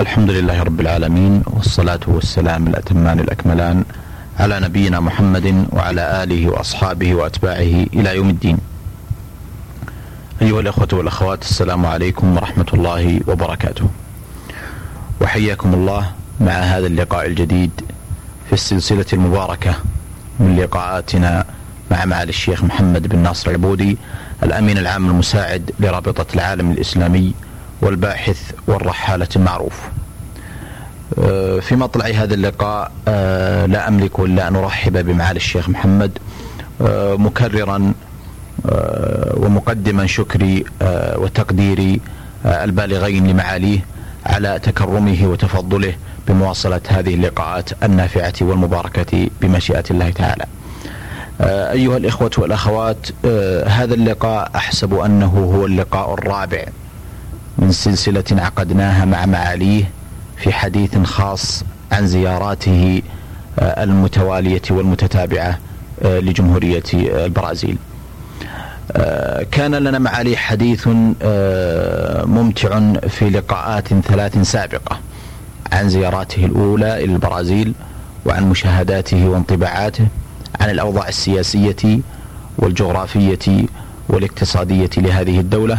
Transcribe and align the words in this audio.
الحمد 0.00 0.30
لله 0.30 0.62
رب 0.62 0.80
العالمين 0.80 1.42
والصلاة 1.46 2.00
والسلام 2.06 2.66
الأتمان 2.66 3.20
الأكملان 3.20 3.84
على 4.40 4.60
نبينا 4.60 5.00
محمد 5.00 5.66
وعلى 5.72 6.22
آله 6.22 6.48
وأصحابه 6.50 7.14
وأتباعه 7.14 7.86
إلى 7.94 8.16
يوم 8.16 8.30
الدين. 8.30 8.58
أيها 10.42 10.60
الأخوة 10.60 10.88
والأخوات 10.92 11.42
السلام 11.42 11.86
عليكم 11.86 12.36
ورحمة 12.36 12.66
الله 12.74 13.20
وبركاته. 13.26 13.88
وحياكم 15.20 15.74
الله 15.74 16.10
مع 16.40 16.52
هذا 16.52 16.86
اللقاء 16.86 17.26
الجديد 17.26 17.70
في 18.46 18.52
السلسلة 18.52 19.06
المباركة 19.12 19.74
من 20.40 20.56
لقاءاتنا 20.56 21.44
مع 21.90 22.04
معالي 22.04 22.30
الشيخ 22.30 22.64
محمد 22.64 23.08
بن 23.08 23.18
ناصر 23.18 23.50
العبودي 23.50 23.98
الأمين 24.42 24.78
العام 24.78 25.08
المساعد 25.08 25.70
لرابطة 25.80 26.26
العالم 26.34 26.70
الإسلامي 26.70 27.34
والباحث 27.82 28.52
والرحالة 28.66 29.28
المعروف. 29.36 29.80
آه، 31.18 31.60
في 31.60 31.76
مطلع 31.76 32.06
هذا 32.06 32.34
اللقاء 32.34 32.92
آه، 33.08 33.66
لا 33.66 33.88
أملك 33.88 34.20
إلا 34.20 34.48
أن 34.48 34.56
أرحب 34.56 35.06
بمعالي 35.06 35.36
الشيخ 35.36 35.68
محمد. 35.68 36.18
آه، 36.80 37.14
مكررا 37.14 37.92
ومقدما 39.36 40.06
شكري 40.06 40.64
وتقديري 41.16 42.00
البالغين 42.44 43.26
لمعاليه 43.26 43.78
على 44.26 44.58
تكرمه 44.62 45.18
وتفضله 45.22 45.94
بمواصلة 46.28 46.80
هذه 46.88 47.14
اللقاءات 47.14 47.84
النافعة 47.84 48.32
والمباركة 48.40 49.28
بمشيئة 49.40 49.84
الله 49.90 50.10
تعالى. 50.10 50.44
أيها 51.72 51.96
الإخوة 51.96 52.30
والأخوات 52.38 53.06
هذا 53.66 53.94
اللقاء 53.94 54.50
أحسب 54.54 54.94
أنه 54.94 55.52
هو 55.56 55.66
اللقاء 55.66 56.14
الرابع. 56.14 56.64
من 57.58 57.72
سلسلة 57.72 58.24
عقدناها 58.32 59.04
مع 59.04 59.26
معاليه 59.26 59.90
في 60.36 60.52
حديث 60.52 60.98
خاص 60.98 61.64
عن 61.92 62.06
زياراته 62.06 63.02
آه، 63.58 63.84
المتوالية 63.84 64.62
والمتتابعة 64.70 65.58
آه، 66.02 66.18
لجمهورية 66.18 66.82
آه، 66.94 67.26
البرازيل. 67.26 67.78
كان 69.50 69.74
لنا 69.74 69.98
معالي 69.98 70.36
حديث 70.36 70.88
ممتع 72.26 72.92
في 73.08 73.30
لقاءات 73.30 73.88
ثلاث 73.88 74.38
سابقة 74.38 74.98
عن 75.72 75.88
زياراته 75.88 76.44
الأولى 76.44 77.04
إلى 77.04 77.12
البرازيل 77.12 77.74
وعن 78.26 78.50
مشاهداته 78.50 79.28
وانطباعاته 79.28 80.06
عن 80.60 80.70
الأوضاع 80.70 81.08
السياسية 81.08 82.00
والجغرافية 82.58 83.66
والاقتصادية 84.08 84.90
لهذه 84.96 85.40
الدولة 85.40 85.78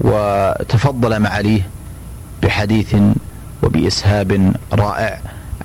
وتفضل 0.00 1.18
معاليه 1.20 1.60
بحديث 2.42 2.96
وبإسهاب 3.62 4.52
رائع 4.72 5.18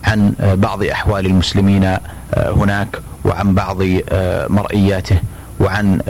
عن 0.04 0.34
بعض 0.42 0.84
أحوال 0.84 1.26
المسلمين 1.26 1.98
هناك 2.38 3.00
وعن 3.26 3.54
بعض 3.54 3.78
مرئياته 4.50 5.18
وعن 5.60 6.02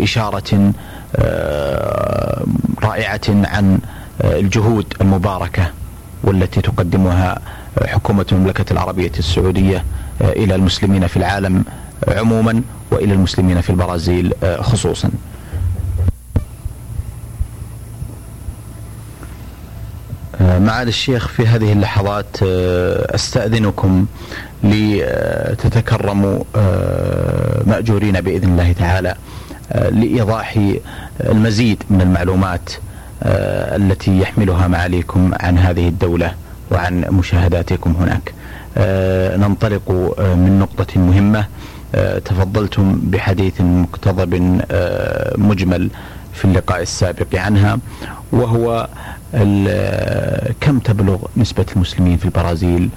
إشارة 0.00 0.72
رائعة 2.82 3.20
عن 3.28 3.78
الجهود 4.24 4.94
المباركة 5.00 5.70
والتي 6.24 6.60
تقدمها 6.60 7.38
حكومة 7.86 8.26
المملكة 8.32 8.72
العربية 8.72 9.12
السعودية 9.18 9.84
إلى 10.20 10.54
المسلمين 10.54 11.06
في 11.06 11.16
العالم 11.16 11.64
عموما 12.08 12.62
وإلى 12.90 13.12
المسلمين 13.14 13.60
في 13.60 13.70
البرازيل 13.70 14.34
خصوصا. 14.60 15.10
معالي 20.40 20.88
الشيخ 20.88 21.28
في 21.28 21.46
هذه 21.46 21.72
اللحظات 21.72 22.36
آه، 22.42 23.14
أستأذنكم 23.14 24.06
لتتكرموا 24.64 26.44
آه، 26.56 27.62
مأجورين 27.66 28.20
بإذن 28.20 28.48
الله 28.52 28.72
تعالى 28.72 29.14
آه، 29.72 29.88
لإيضاح 29.88 30.58
المزيد 31.20 31.82
من 31.90 32.00
المعلومات 32.00 32.70
التي 33.22 34.18
يحملها 34.18 34.68
معاليكم 34.68 35.30
عن 35.40 35.58
هذه 35.58 35.88
الدولة 35.88 36.34
وعن 36.70 37.00
مشاهداتكم 37.00 37.94
هناك. 38.00 38.34
ننطلق 39.38 39.90
من 40.18 40.58
نقطة 40.58 41.00
مهمة 41.00 41.46
تفضلتم 42.24 43.00
بحديث 43.02 43.60
مقتضب 43.60 44.60
مجمل 45.38 45.90
في 46.32 46.44
اللقاء 46.44 46.82
السابق 46.82 47.36
عنها 47.36 47.78
وهو 48.32 48.88
كم 50.60 50.78
تبلغ 50.78 51.18
نسبة 51.36 51.66
المسلمين 51.76 52.16
في 52.16 52.24
البرازيل؟ 52.24 52.90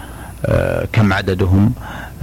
آه، 0.45 0.87
كم 0.93 1.13
عددهم؟ 1.13 1.73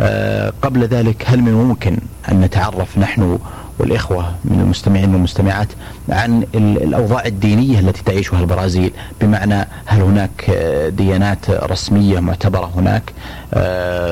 آه، 0.01 0.53
قبل 0.63 0.85
ذلك 0.85 1.25
هل 1.27 1.41
من 1.43 1.49
الممكن 1.49 1.99
أن 2.33 2.41
نتعرف 2.41 2.99
نحن 2.99 3.39
والإخوة 3.79 4.35
من 4.45 4.61
المستمعين 4.61 5.15
والمستمعات 5.15 5.69
عن 6.09 6.47
الأوضاع 6.55 7.27
الدينية 7.27 7.81
التي 7.81 8.03
تعيشها 8.03 8.41
البرازيل؟ 8.41 8.93
بمعنى 9.21 9.69
هل 9.87 10.03
هناك 10.03 10.51
آه، 10.51 10.89
ديانات 10.89 11.51
رسمية 11.51 12.21
معتبرة 12.21 12.71
هناك؟ 12.77 13.13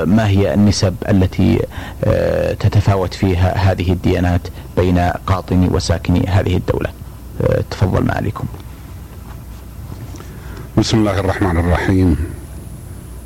ما 0.07 0.29
هي 0.29 0.55
النسب 0.55 0.95
التي 1.09 1.59
تتفاوت 2.61 3.15
فيها 3.15 3.73
هذه 3.73 3.93
الديانات 3.93 4.41
بين 4.77 4.99
قاطني 4.99 5.69
وساكني 5.69 6.27
هذه 6.29 6.57
الدولة؟ 6.57 6.91
تفضل 7.71 8.05
معاليكم 8.05 8.45
بسم 10.78 10.99
الله 10.99 11.21
الرحمن 11.21 11.59
الرحيم. 11.59 12.16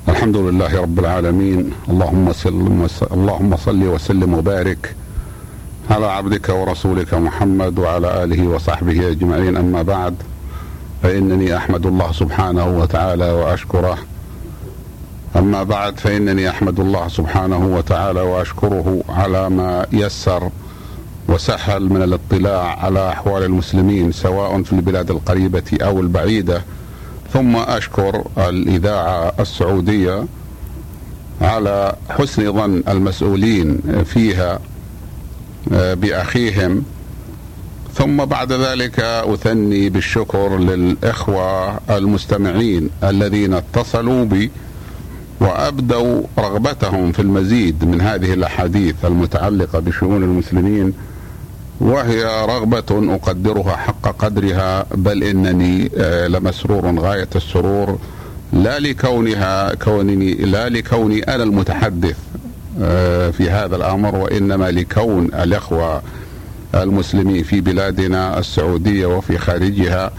الحمد 0.08 0.36
لله 0.36 0.80
رب 0.80 0.98
العالمين. 0.98 1.72
اللهم 1.88 2.32
صل 2.32 2.88
اللهم 3.12 3.56
صل 3.56 3.82
وسلم 3.82 4.34
وبارك 4.34 4.94
على 5.90 6.06
عبدك 6.06 6.48
ورسولك 6.48 7.14
محمد 7.14 7.78
وعلى 7.78 8.24
آله 8.24 8.48
وصحبه 8.48 9.10
أجمعين. 9.10 9.56
أما 9.56 9.82
بعد 9.82 10.14
فإنني 11.02 11.56
أحمد 11.56 11.86
الله 11.86 12.12
سبحانه 12.12 12.78
وتعالى 12.78 13.30
وأشكره. 13.30 13.98
أما 15.36 15.62
بعد 15.62 16.00
فإنني 16.00 16.50
أحمد 16.50 16.80
الله 16.80 17.08
سبحانه 17.08 17.66
وتعالى 17.76 18.20
وأشكره 18.20 19.02
على 19.08 19.50
ما 19.50 19.86
يسر 19.92 20.50
وسهل 21.28 21.82
من 21.92 22.02
الاطلاع 22.02 22.84
على 22.84 23.08
أحوال 23.08 23.42
المسلمين 23.42 24.12
سواء 24.12 24.62
في 24.62 24.72
البلاد 24.72 25.10
القريبة 25.10 25.78
أو 25.82 26.00
البعيدة. 26.00 26.62
ثم 27.32 27.56
أشكر 27.56 28.24
الإذاعة 28.38 29.32
السعودية 29.40 30.24
على 31.40 31.96
حسن 32.10 32.52
ظن 32.52 32.82
المسؤولين 32.88 33.80
فيها 34.04 34.60
آه، 35.72 35.94
بأخيهم. 35.94 36.84
ثم 37.94 38.24
بعد 38.24 38.52
ذلك 38.52 39.00
أثني 39.00 39.88
بالشكر 39.88 40.58
للإخوة 40.58 41.78
المستمعين 41.90 42.90
الذين 43.04 43.54
اتصلوا 43.54 44.24
بي 44.24 44.50
وأبدوا 45.40 46.22
رغبتهم 46.38 47.12
في 47.12 47.22
المزيد 47.22 47.84
من 47.84 48.00
هذه 48.00 48.32
الأحاديث 48.34 48.94
المتعلقة 49.04 49.78
بشؤون 49.78 50.22
المسلمين. 50.22 50.92
وهي 51.80 52.24
رغبة 52.24 53.14
أقدرها 53.14 53.76
حق 53.76 54.16
قدرها 54.18 54.86
بل 54.94 55.22
إنني 55.24 55.90
آه، 55.96 56.26
لمسرور 56.26 56.98
غاية 56.98 57.28
السرور 57.36 57.98
لا 58.52 58.78
لكونها 58.78 59.74
كونني 59.74 60.34
لا 60.34 60.68
لكوني 60.68 61.22
أنا 61.22 61.42
المتحدث 61.42 62.16
آه، 62.82 63.30
في 63.30 63.50
هذا 63.50 63.76
الأمر 63.76 64.14
وإنما 64.16 64.70
لكون 64.70 65.24
الإخوة 65.24 66.02
المسلمين 66.74 67.42
في 67.42 67.60
بلادنا 67.60 68.38
السعودية 68.38 69.06
وفي 69.06 69.38
خارجها 69.38 70.10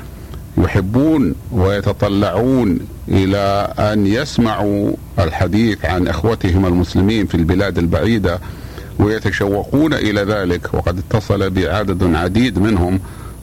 يحبون 0.57 1.35
ويتطلعون 1.51 2.79
إلى 3.07 3.73
أن 3.79 4.07
يسمعوا 4.07 4.91
الحديث 5.19 5.85
عن 5.85 6.07
إخوتهم 6.07 6.65
المسلمين 6.65 7.25
في 7.25 7.35
البلاد 7.35 7.77
البعيدة. 7.77 8.39
ويتشوقون 8.99 9.93
إلى 9.93 10.21
ذلك 10.21 10.73
وقد 10.73 10.97
اتصل 10.97 11.49
بعدد 11.49 12.15
عديد 12.15 12.59
منهم 12.59 12.99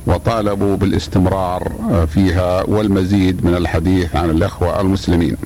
وطالبوا 0.07 0.77
بالاستمرار 0.77 1.73
فيها 2.15 2.63
والمزيد 2.63 3.45
من 3.45 3.55
الحديث 3.57 4.17
عن 4.17 4.31
الإخوة 4.31 4.81
المسلمين. 4.81 5.37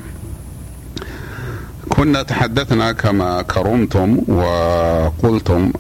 كنا 1.89 2.23
تحدثنا 2.23 2.93
كما 2.93 3.43
كرمتم 3.43 4.19
وقلتم 4.29 5.73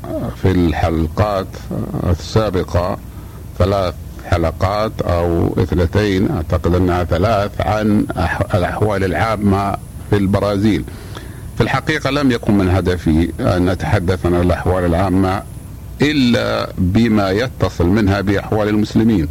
في 0.42 0.50
الحلقات 0.50 1.46
السابقة 2.10 2.98
ثلاث 3.58 3.94
حلقات 4.24 4.92
أو 5.02 5.54
اثنتين 5.58 6.30
أعتقد 6.30 6.74
أنها 6.74 7.04
ثلاث 7.04 7.60
عن 7.60 8.06
الأحوال 8.54 9.04
العامة 9.04 9.76
في 10.10 10.16
البرازيل. 10.16 10.84
في 11.56 11.60
الحقيقة 11.60 12.10
لم 12.10 12.30
يكن 12.30 12.58
من 12.58 12.70
هدفي 12.70 13.32
أن 13.40 13.68
أتحدث 13.68 14.26
عن 14.26 14.34
الأحوال 14.34 14.84
العامة 14.84 15.42
إلا 16.02 16.72
بما 16.78 17.30
يتصل 17.30 17.86
منها 17.86 18.20
بأحوال 18.20 18.68
المسلمين. 18.68 19.28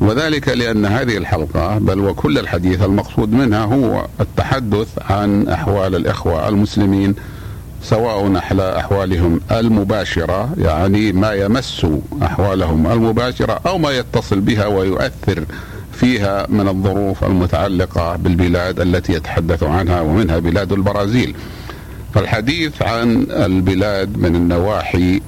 وذلك 0.00 0.48
لأن 0.48 0.86
هذه 0.86 1.16
الحلقة 1.16 1.78
بل 1.78 1.98
وكل 2.00 2.38
الحديث 2.38 2.82
المقصود 2.82 3.32
منها 3.32 3.64
هو 3.64 4.06
التحدث 4.20 4.88
عن 5.10 5.48
أحوال 5.48 5.94
الإخوة 5.94 6.48
المسلمين 6.48 7.14
سواء 7.82 8.36
على 8.36 8.76
أحوالهم 8.78 9.40
المباشرة 9.52 10.48
يعني 10.58 11.12
ما 11.12 11.32
يمس 11.32 11.86
أحوالهم 12.22 12.86
المباشرة 12.86 13.60
أو 13.66 13.78
ما 13.78 13.90
يتصل 13.90 14.40
بها 14.40 14.66
ويؤثر 14.66 15.44
فيها 15.98 16.46
من 16.48 16.68
الظروف 16.68 17.24
المتعلقة 17.24 18.16
بالبلاد 18.16 18.80
التي 18.80 19.12
يتحدث 19.12 19.62
عنها 19.62 20.00
ومنها 20.00 20.38
بلاد 20.38 20.72
البرازيل. 20.72 21.34
فالحديث 22.14 22.82
عن 22.82 23.26
البلاد 23.30 24.18
من 24.18 24.36
النواحي 24.36 25.20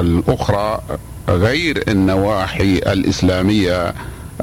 الأخرى 0.00 0.80
غير 1.28 1.84
النواحي 1.88 2.78
الإسلامية 2.78 3.94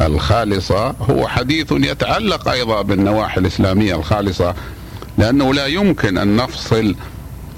الخالصة 0.02 0.96
هو 1.10 1.28
حديث 1.28 1.72
يتعلق 1.72 2.50
أيضا 2.50 2.82
بالنواحي 2.82 3.40
الإسلامية 3.40 3.96
الخالصة 3.96 4.56
لأنه 5.18 5.54
لا 5.54 5.66
يمكن 5.66 6.18
أن 6.18 6.36
نفصل 6.36 6.96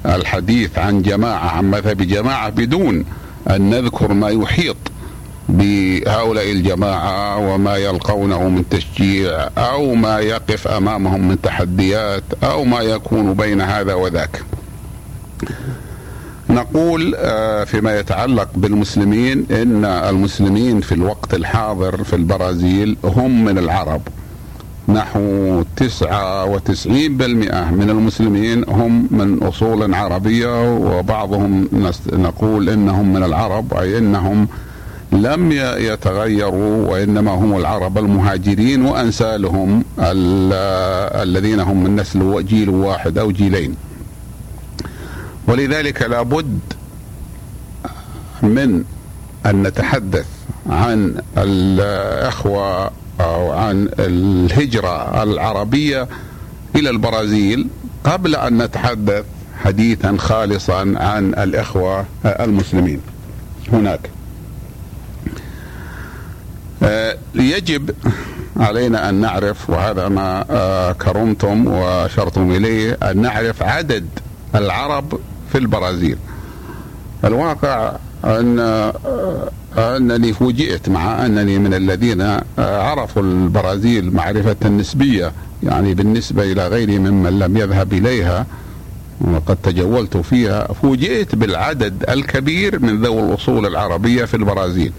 الحديث 0.06 0.78
عن 0.78 1.02
جماعة 1.02 1.50
عن 1.50 1.72
مذهب 1.72 1.98
جماعة 1.98 2.50
بدون 2.50 3.06
أن 3.50 3.70
نذكر 3.70 4.14
ما 4.14 4.30
يحيط 4.30 4.78
بهؤلاء 5.50 6.52
الجماعة 6.52 7.38
وما 7.38 7.76
يلقونه 7.76 8.50
من 8.50 8.70
تشجيع 8.70 9.50
أو 9.58 9.96
ما 9.96 10.20
يقف 10.20 10.68
أمامهم 10.68 11.28
من 11.28 11.42
تحديات 11.42 12.24
أو 12.44 12.64
ما 12.64 12.80
يكون 12.80 13.34
بين 13.34 13.62
هذا 13.62 13.94
وذاك. 13.94 14.44
نقول 16.50 17.16
آه، 17.18 17.64
فيما 17.64 18.00
يتعلق 18.00 18.50
بالمسلمين 18.56 19.46
إن 19.52 19.86
المسلمين 19.86 20.82
في 20.82 20.92
الوقت 20.92 21.34
الحاضر 21.34 22.04
في 22.04 22.16
البرازيل 22.16 22.98
هم 23.04 23.46
من 23.46 23.58
العرب. 23.58 24.02
نحو 24.88 25.64
تسعة 25.76 26.46
وتسعين 26.46 27.18
بالمئة 27.18 27.72
من 27.72 27.90
المسلمين 27.90 28.64
هم 28.70 29.08
من 29.12 29.44
أصول 29.44 29.94
عربية 29.94 30.76
وبعضهم 30.76 31.70
نقول 32.14 32.70
إنهم 32.70 33.14
من 33.14 33.24
العرب 33.24 33.74
أي 33.74 33.98
إنهم 33.98 34.48
لم 35.14 35.52
يتغيروا 35.78 36.92
وإنما 36.92 37.32
هم 37.32 37.58
العرب 37.58 37.98
المهاجرين 37.98 38.86
وأنسالهم 38.86 39.84
الذين 41.24 41.60
هم 41.60 41.84
من 41.84 41.96
نسل 41.96 42.46
جيل 42.46 42.70
واحد 42.70 43.18
أو 43.18 43.32
جيلين. 43.32 43.76
ولذلك 45.48 46.02
لابد 46.02 46.60
من 48.42 48.84
أن 49.46 49.64
نتحدث 49.64 50.26
عن 50.70 51.22
الإخوة 51.38 52.92
أو 53.22 53.52
عن 53.52 53.90
الهجرة 54.00 55.24
العربية 55.24 56.08
إلى 56.76 56.90
البرازيل 56.90 57.68
قبل 58.04 58.36
أن 58.36 58.62
نتحدث 58.62 59.26
حديثا 59.64 60.16
خالصا 60.18 60.94
عن 60.96 61.34
الإخوة 61.34 62.06
المسلمين. 62.26 63.00
هناك. 63.74 64.10
يجب 67.36 67.92
علينا 68.58 69.10
أن 69.10 69.16
نعرف 69.16 69.70
وهذا 69.70 70.08
ما 70.08 70.46
آه، 70.50 70.92
كرمتم 70.92 71.68
وأشرتم 71.68 72.52
إليه 72.52 72.98
أن 73.04 73.22
نعرف 73.22 73.64
عدد 73.64 74.06
العرب 74.56 75.20
في 75.52 75.58
البرازيل. 75.58 76.18
الواقع 77.26 77.96
أن 78.26 78.60
أنني 79.78 80.34
فوجئت 80.34 80.90
مع 80.90 81.26
أنني 81.26 81.60
من 81.60 81.74
الذين 81.74 82.38
عرفوا 82.58 83.22
البرازيل 83.22 84.14
معرفة 84.16 84.70
نسبية 84.70 85.32
يعني 85.64 85.94
بالنسبة 85.94 86.52
إلى 86.52 86.68
غيري 86.68 87.00
ممن 87.00 87.40
لم 87.40 87.58
يذهب 87.58 87.94
إليها 87.94 88.46
وقد 89.22 89.58
تجولت 89.64 90.18
فيها 90.18 90.74
فوجئت 90.74 91.36
بالعدد 91.36 92.06
الكبير 92.10 92.80
من 92.80 93.02
ذوي 93.02 93.20
الأصول 93.20 93.66
العربية 93.66 94.26
في 94.26 94.34
البرازيل. 94.38 94.92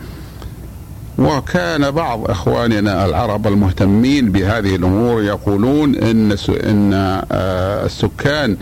وكان 1.18 1.90
بعض 1.90 2.30
إخواننا 2.30 3.06
العرب 3.06 3.46
المهتمين 3.46 4.32
بهذه 4.32 4.76
الأمور 4.76 5.22
يقولون 5.22 5.94
إن 5.94 6.36
إن 6.48 6.92
آه، 7.32 7.86
السكان 7.86 8.56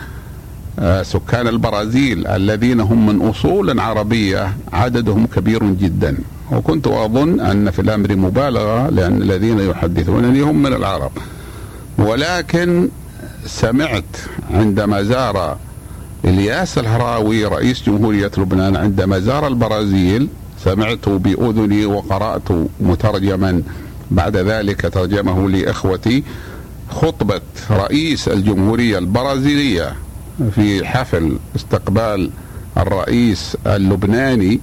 آه، 0.78 1.02
سكان 1.02 1.48
البرازيل 1.48 2.26
الذين 2.26 2.80
هم 2.80 3.06
من 3.06 3.28
أصول 3.28 3.80
عربية 3.80 4.52
عددهم 4.72 5.26
كبير 5.26 5.64
جدا. 5.64 6.16
وكنت 6.52 6.86
أظن 6.86 7.40
أن 7.40 7.70
في 7.70 7.78
الأمر 7.78 8.16
مبالغة 8.16 8.90
لأن 8.90 9.22
الذين 9.22 9.58
يحدثونني 9.58 10.40
هم 10.40 10.62
من 10.62 10.72
العرب. 10.72 11.10
ولكن 11.98 12.88
سمعت 13.46 14.04
عندما 14.54 15.02
زار 15.02 15.56
إلياس 16.24 16.78
الهراوي 16.78 17.44
رئيس 17.44 17.82
جمهورية 17.82 18.30
لبنان 18.38 18.76
عندما 18.76 19.18
زار 19.18 19.46
البرازيل 19.46 20.28
سمعت 20.64 21.08
بأذني 21.08 21.86
وقرأت 21.86 22.48
مترجما. 22.80 23.62
بعد 24.10 24.36
ذلك 24.36 24.80
ترجمه 24.80 25.48
لي 25.48 25.70
اخوتي 25.70 26.22
خطبة 26.90 27.40
رئيس 27.70 28.28
الجمهورية 28.28 28.98
البرازيلية 28.98 29.94
في 30.54 30.86
حفل 30.86 31.36
استقبال 31.56 32.30
الرئيس 32.76 33.56
اللبناني 33.66 34.60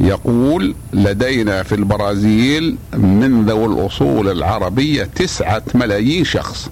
يقول 0.00 0.74
لدينا 0.92 1.62
في 1.62 1.74
البرازيل 1.74 2.76
من 2.96 3.44
ذوي 3.46 3.66
الأصول 3.66 4.28
العربية 4.28 5.04
تسعة 5.04 5.62
ملايين 5.74 6.24
شخص 6.24 6.68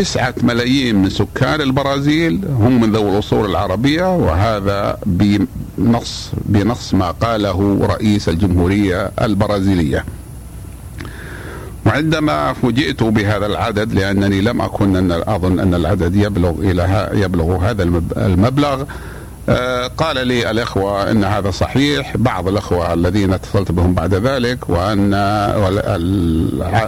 تسعة 0.00 0.34
ملايين 0.42 0.96
من 0.96 1.10
سكان 1.10 1.60
البرازيل 1.60 2.40
هم 2.58 2.80
من 2.80 2.92
ذوي 2.92 3.10
الأصول 3.10 3.50
العربية 3.50 4.16
وهذا 4.16 4.98
بنص 5.06 6.30
بنص 6.44 6.94
ما 6.94 7.10
قاله 7.10 7.78
رئيس 7.82 8.28
الجمهورية 8.28 9.10
البرازيلية. 9.22 10.04
وعندما 11.86 12.52
فوجئت 12.52 13.02
بهذا 13.02 13.46
العدد 13.46 13.92
لأنني 13.92 14.40
لم 14.40 14.60
أكن 14.60 14.96
أن 14.96 15.12
أظن 15.12 15.60
أن 15.60 15.74
العدد 15.74 16.16
يبلغ 16.16 16.50
إلى 16.50 17.10
يبلغ 17.14 17.56
هذا 17.56 17.82
المبلغ 18.16 18.84
آه، 19.48 19.86
قال 19.86 20.26
لي 20.26 20.50
الإخوة 20.50 21.10
إن 21.10 21.24
هذا 21.24 21.50
صحيح. 21.50 22.16
بعض 22.16 22.48
الإخوة 22.48 22.92
الذين 22.92 23.32
اتصلت 23.32 23.72
بهم 23.72 23.94
بعد 23.94 24.14
ذلك 24.14 24.70
وان 24.70 25.14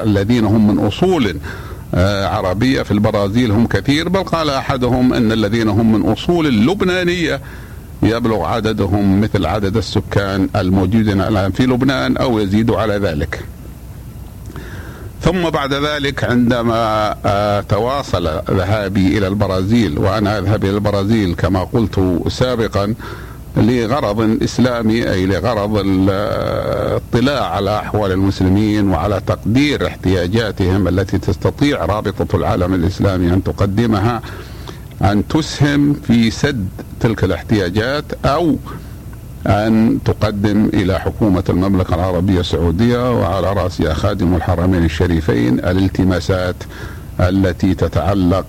الذين 0.04 0.44
هم 0.44 0.74
من 0.74 0.86
أصول 0.86 1.36
آه، 1.94 2.26
عربية 2.26 2.82
في 2.82 2.90
البرازيل 2.90 3.50
هم 3.50 3.66
كثير 3.66 4.08
بل 4.08 4.22
قال 4.22 4.50
أحدهم 4.50 5.12
إن 5.12 5.32
الذين 5.32 5.68
هم 5.68 5.92
من 5.92 6.12
أصول 6.12 6.46
اللبنانية 6.46 7.40
يبلغ 8.02 8.44
عددهم 8.44 9.20
مثل 9.20 9.46
عدد 9.46 9.76
السكان 9.76 10.48
الموجودين 10.56 11.20
الآن 11.20 11.52
في 11.52 11.66
لبنان 11.66 12.16
أو 12.16 12.38
يزيد 12.38 12.70
على 12.70 12.94
ذلك. 12.94 13.44
ثم 15.22 15.50
بعد 15.50 15.74
ذلك 15.74 16.24
عندما 16.24 17.14
آه، 17.24 17.60
تواصل 17.60 18.42
ذهابي 18.50 19.18
إلى 19.18 19.28
البرازيل 19.28 19.98
وأنا 19.98 20.38
أذهب 20.38 20.64
إلى 20.64 20.74
البرازيل 20.74 21.34
كما 21.34 21.64
قلت 21.64 22.22
سابقا 22.28 22.94
لغرض 23.56 24.42
اسلامي 24.42 25.10
أي 25.10 25.26
لغرض 25.26 25.76
الاطلاع 25.86 27.44
على 27.54 27.78
أحوال 27.78 28.12
المسلمين 28.12 28.88
وعلى 28.90 29.20
تقدير 29.26 29.86
احتياجاتهم 29.86 30.88
التي 30.88 31.18
تستطيع 31.18 31.84
رابطة 31.84 32.36
العالم 32.36 32.74
الإسلامي 32.74 33.34
أن 33.34 33.44
تقدمها 33.44 34.22
أن 35.02 35.28
تسهم 35.28 35.94
في 35.94 36.30
سد 36.30 36.68
تلك 37.00 37.24
الاحتياجات 37.24 38.04
أو 38.24 38.56
أن 39.46 39.98
تقدم 40.04 40.70
إلى 40.74 41.00
حكومة 41.00 41.44
المملكة 41.48 41.94
العربية 41.94 42.40
السعودية 42.40 43.20
وعلى 43.20 43.52
رأسها 43.52 43.94
خادم 43.94 44.34
الحرمين 44.34 44.84
الشريفين 44.84 45.58
الالتماسات 45.58 46.56
التي 47.20 47.74
تتعلق 47.74 48.46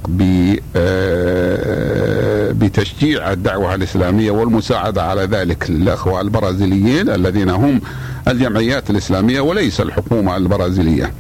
آه، 0.76 2.23
بتشجيع 2.52 3.32
الدعوة 3.32 3.76
الإسلامية 3.76 4.32
والمساعدة 4.32 5.04
على 5.04 5.22
ذلك 5.22 5.70
للأخوة 5.70 6.22
البرازيليين 6.22 7.10
الذين 7.10 7.50
هم 7.50 7.82
الجمعيات 8.28 8.90
الإسلامية 8.90 9.42
وليس 9.42 9.82
الحكومة 9.82 10.38
البرازيلية. 10.38 11.12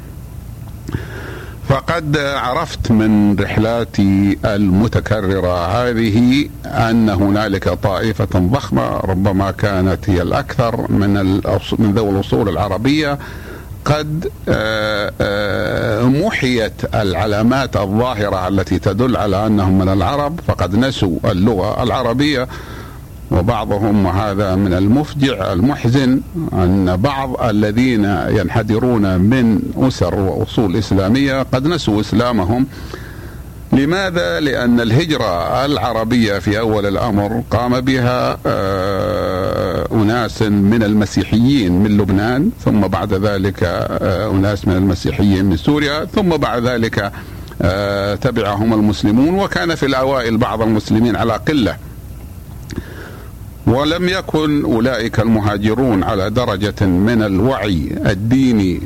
فقد 1.70 2.18
عرفت 2.18 2.92
من 2.92 3.36
رحلاتي 3.40 4.38
المتكررة 4.46 5.66
هذه 5.68 6.50
أن 6.66 7.10
هنالك 7.10 7.70
طائفة 7.70 8.40
ضخمة 8.40 8.98
ربما 8.98 9.52
كانت 9.52 10.10
هي 10.10 10.22
الأكثر 10.22 10.92
من 10.92 11.14
من 11.80 11.94
ذوي 11.96 12.10
الأصول 12.10 12.50
العربية 12.50 13.20
قد 13.86 14.32
آه، 14.50 15.14
آه، 15.22 16.04
محيت 16.04 16.96
العلامات 16.96 17.78
الظاهرة 17.78 18.48
التي 18.48 18.80
تدل 18.80 19.18
على 19.18 19.48
أنهم 19.48 19.80
من 19.80 19.90
العرب 19.90 20.40
فقد 20.48 20.76
نسوا 20.76 21.18
اللغة 21.26 21.84
العربية 21.84 22.48
وبعضهم 23.32 24.06
وهذا 24.06 24.56
من 24.56 24.74
المفجع 24.74 25.54
المحزن 25.54 26.22
أن 26.54 26.96
بعض 26.96 27.42
الذين 27.44 28.06
ينحدرون 28.30 29.18
من 29.18 29.60
أسر 29.78 30.16
وأصول 30.16 30.76
إسلامية 30.76 31.44
قد 31.44 31.68
نسوا 31.68 32.02
إسلامهم 32.02 32.68
لماذا؟ 33.74 34.40
لأن 34.40 34.80
الهجرة 34.80 35.66
العربية 35.66 36.40
في 36.40 36.60
أول 36.60 36.86
الأمر 36.86 37.44
قام 37.52 37.82
بها 37.82 38.38
آه، 38.46 39.33
أناس 39.94 40.42
من 40.42 40.84
المسيحيين 40.84 41.72
من 41.72 41.98
لبنان 41.98 42.50
ثم 42.66 42.80
بعد 42.82 43.14
ذلك 43.14 43.64
آه، 43.64 44.32
أناس 44.32 44.68
من 44.68 44.76
المسيحيين 44.76 45.46
من 45.46 45.58
سوريا 45.58 46.06
ثم 46.06 46.30
بعد 46.30 46.68
ذلك 46.68 47.12
آه، 47.62 48.16
تبعهم 48.16 48.74
المسلمون 48.74 49.40
وكان 49.40 49.76
في 49.76 49.86
الأوائل 49.86 50.38
بعض 50.38 50.62
المسلمين 50.62 51.16
على 51.16 51.34
قلة. 51.34 51.78
ولم 53.68 54.10
يكن 54.10 54.66
أولئك 54.66 55.20
المهاجرون 55.20 56.04
على 56.04 56.30
درجة 56.30 56.86
من 56.86 57.22
الوعي 57.22 57.90
الديني 58.06 58.82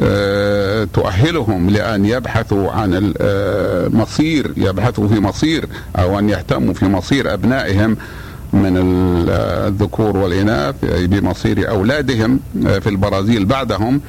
آه، 0.00 0.84
تؤهلهم 0.84 1.70
لأن 1.70 2.04
يبحثوا 2.04 2.70
عن 2.70 3.14
المصير 3.20 4.52
يبحثوا 4.56 5.08
في 5.08 5.20
مصير 5.20 5.68
أو 5.96 6.18
أن 6.18 6.28
يهتموا 6.28 6.74
في 6.74 6.84
مصير 6.84 7.34
أبنائهم. 7.34 7.96
من 8.54 8.76
الذكور 9.28 10.16
والإناث 10.16 10.74
بمصير 10.84 11.70
أولادهم 11.70 12.40
آه، 12.66 12.78
في 12.78 12.88
البرازيل 12.88 13.44
بعدهم. 13.44 14.00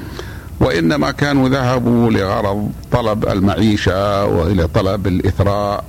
وإنما 0.60 1.12
كانوا 1.12 1.50
ذهبوا 1.50 2.12
لغرض 2.12 2.72
طلب 2.92 3.25
المعيشة 3.30 4.25
وإلى 4.25 4.68
طلب 4.68 5.08
الإثراء. 5.08 5.84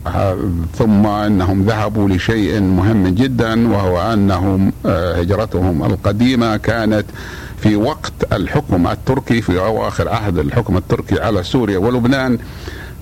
ثم 0.79 1.07
أنهم 1.07 1.63
ذهبوا 1.63 2.09
لشيء 2.09 2.61
مهم 2.61 3.09
جدا 3.09 3.69
وهو 3.69 4.13
أنهم 4.13 4.73
آه، 4.87 5.21
هجرتهم 5.21 5.85
القديمة 5.85 6.57
كانت 6.57 7.05
في 7.59 7.77
وقت 7.77 8.13
الحكم 8.33 8.87
التركي 8.87 9.43
في 9.43 9.59
أواخر 9.59 10.09
عهد 10.09 10.39
الحكم 10.39 10.77
التركي 10.77 11.21
على 11.21 11.43
سوريا 11.43 11.79
ولبنان. 11.79 12.39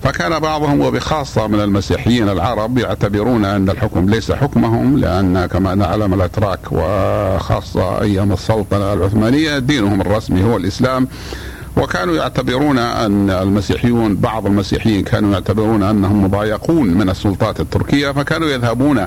فكان 0.05 0.39
بعضهم 0.39 0.81
وبخاصة 0.81 1.47
من 1.47 1.61
المسيحيين 1.61 2.29
العرب 2.29 2.79
يعتبرون 2.79 3.45
أن 3.45 3.71
الحكم 3.71 4.11
ليس 4.11 4.33
حكمهم 4.33 4.99
لأن 4.99 5.47
كما 5.47 5.75
نعلم 5.75 6.15
الأتراك 6.15 6.61
وخاصة 6.73 8.01
أيام 8.01 8.33
السلطنة 8.33 8.93
العثمانية 8.93 9.59
دينهم 9.59 10.01
الرسمي 10.01 10.45
هو 10.45 10.57
الإسلام. 10.57 11.09
وكانوا 11.77 12.17
يعتبرون 12.17 12.79
أن 12.79 13.31
المسيحيون 13.31 14.17
بعض 14.17 14.47
المسيحيين 14.47 15.05
كانوا 15.05 15.33
يعتبرون 15.33 15.83
أنهم 15.83 16.25
مضايقون 16.25 16.87
من 16.95 17.11
السلطات 17.11 17.61
التركية 17.61 18.11
فكانوا 18.11 18.49
يذهبون 18.49 19.07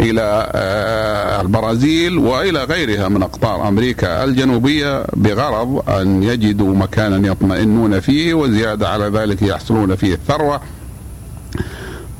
إلى 0.00 0.48
آه، 0.52 1.40
البرازيل 1.40 2.18
وإلى 2.18 2.64
غيرها 2.64 3.08
من 3.08 3.22
أقطار 3.22 3.68
أمريكا 3.68 4.24
الجنوبية 4.24 5.04
بغرض 5.16 5.90
أن 5.90 6.22
يجدوا 6.22 6.74
مكانا 6.74 7.28
يطمئنون 7.28 8.00
فيه 8.00 8.34
وزيادة 8.34 8.88
على 8.88 9.04
ذلك 9.04 9.42
يحصلون 9.42 9.96
فيه 9.96 10.14
الثروة. 10.14 10.60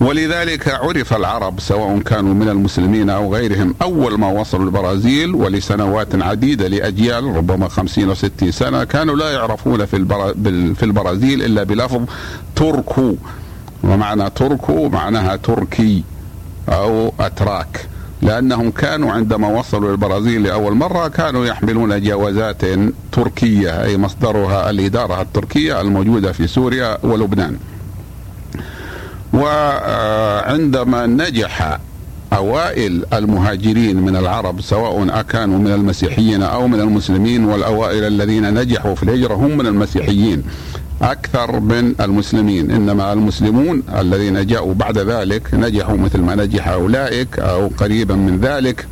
ولذلك 0.00 0.69
عرف 0.69 1.14
العرب 1.14 1.61
سواء 1.61 1.99
كانوا 1.99 2.35
من 2.35 2.49
المسلمين 2.49 3.11
أو 3.11 3.35
غيرهم 3.35 3.75
أول 3.83 4.19
ما 4.19 4.28
وصلوا 4.28 4.64
البرازيل 4.64 5.35
ولسنوات 5.35 6.23
عديدة 6.23 6.69
لأجيال 6.69 7.37
ربما 7.37 7.69
خمسين 7.69 8.09
أو 8.09 8.14
ستين 8.14 8.50
سنة 8.50 8.85
كانوا 8.85 9.16
لا 9.16 9.31
يعرفون 9.31 9.87
في 9.87 10.83
البرازيل 10.83 11.43
إلا 11.43 11.62
بلفظ 11.62 12.02
تركو. 12.57 13.14
ومعنى 13.85 14.31
تركو 14.31 14.88
معناها 14.88 15.37
تركي. 15.37 16.02
أو 16.68 17.12
أتراك 17.21 17.87
لأنهم 18.23 18.71
كانوا 18.71 19.12
عندما 19.12 19.49
وصلوا 19.49 19.92
البرازيل 19.92 20.42
لأول 20.42 20.75
مرة 20.75 21.09
كانوا 21.09 21.47
يحملون 21.47 22.02
جوازات 22.02 22.62
تركية 23.12 23.85
أي 23.85 23.97
مصدرها 23.99 24.71
الإدارة 24.71 25.23
التركية 25.23 25.80
الموجودة 25.80 26.33
في 26.33 26.47
سوريا 26.47 26.99
ولبنان. 27.02 27.56
وعندما 29.33 31.06
نجح 31.06 31.78
أوائل 32.33 33.04
المهاجرين 33.12 33.97
من 33.97 34.16
العرب 34.16 34.61
سواء 34.61 35.21
أكانوا 35.21 35.59
من 35.59 35.73
المسيحيين 35.73 36.42
أو 36.42 36.68
من 36.68 36.80
المسلمين 36.80 37.44
والأوائل 37.44 38.04
الذين 38.04 38.54
نجحوا 38.54 38.94
في 38.94 39.02
الهجرة 39.02 39.35
هم 39.35 39.59
من 39.59 39.66
المسيحيين. 39.66 40.42
أكثر 41.12 41.61
من 41.61 41.94
المسلمين 42.00 42.70
إنما 42.70 43.12
المسلمون 43.12 43.82
الذين 43.99 44.46
جاءوا 44.46 44.75
بعد 44.75 44.99
ذلك 44.99 45.54
نجحوا 45.54 45.96
مثل 45.96 46.20
ما 46.20 46.34
نجح 46.34 46.68
أولئك 46.68 47.38
أو 47.38 47.70
قريبا 47.76 48.14
من 48.14 48.40
ذلك. 48.40 48.87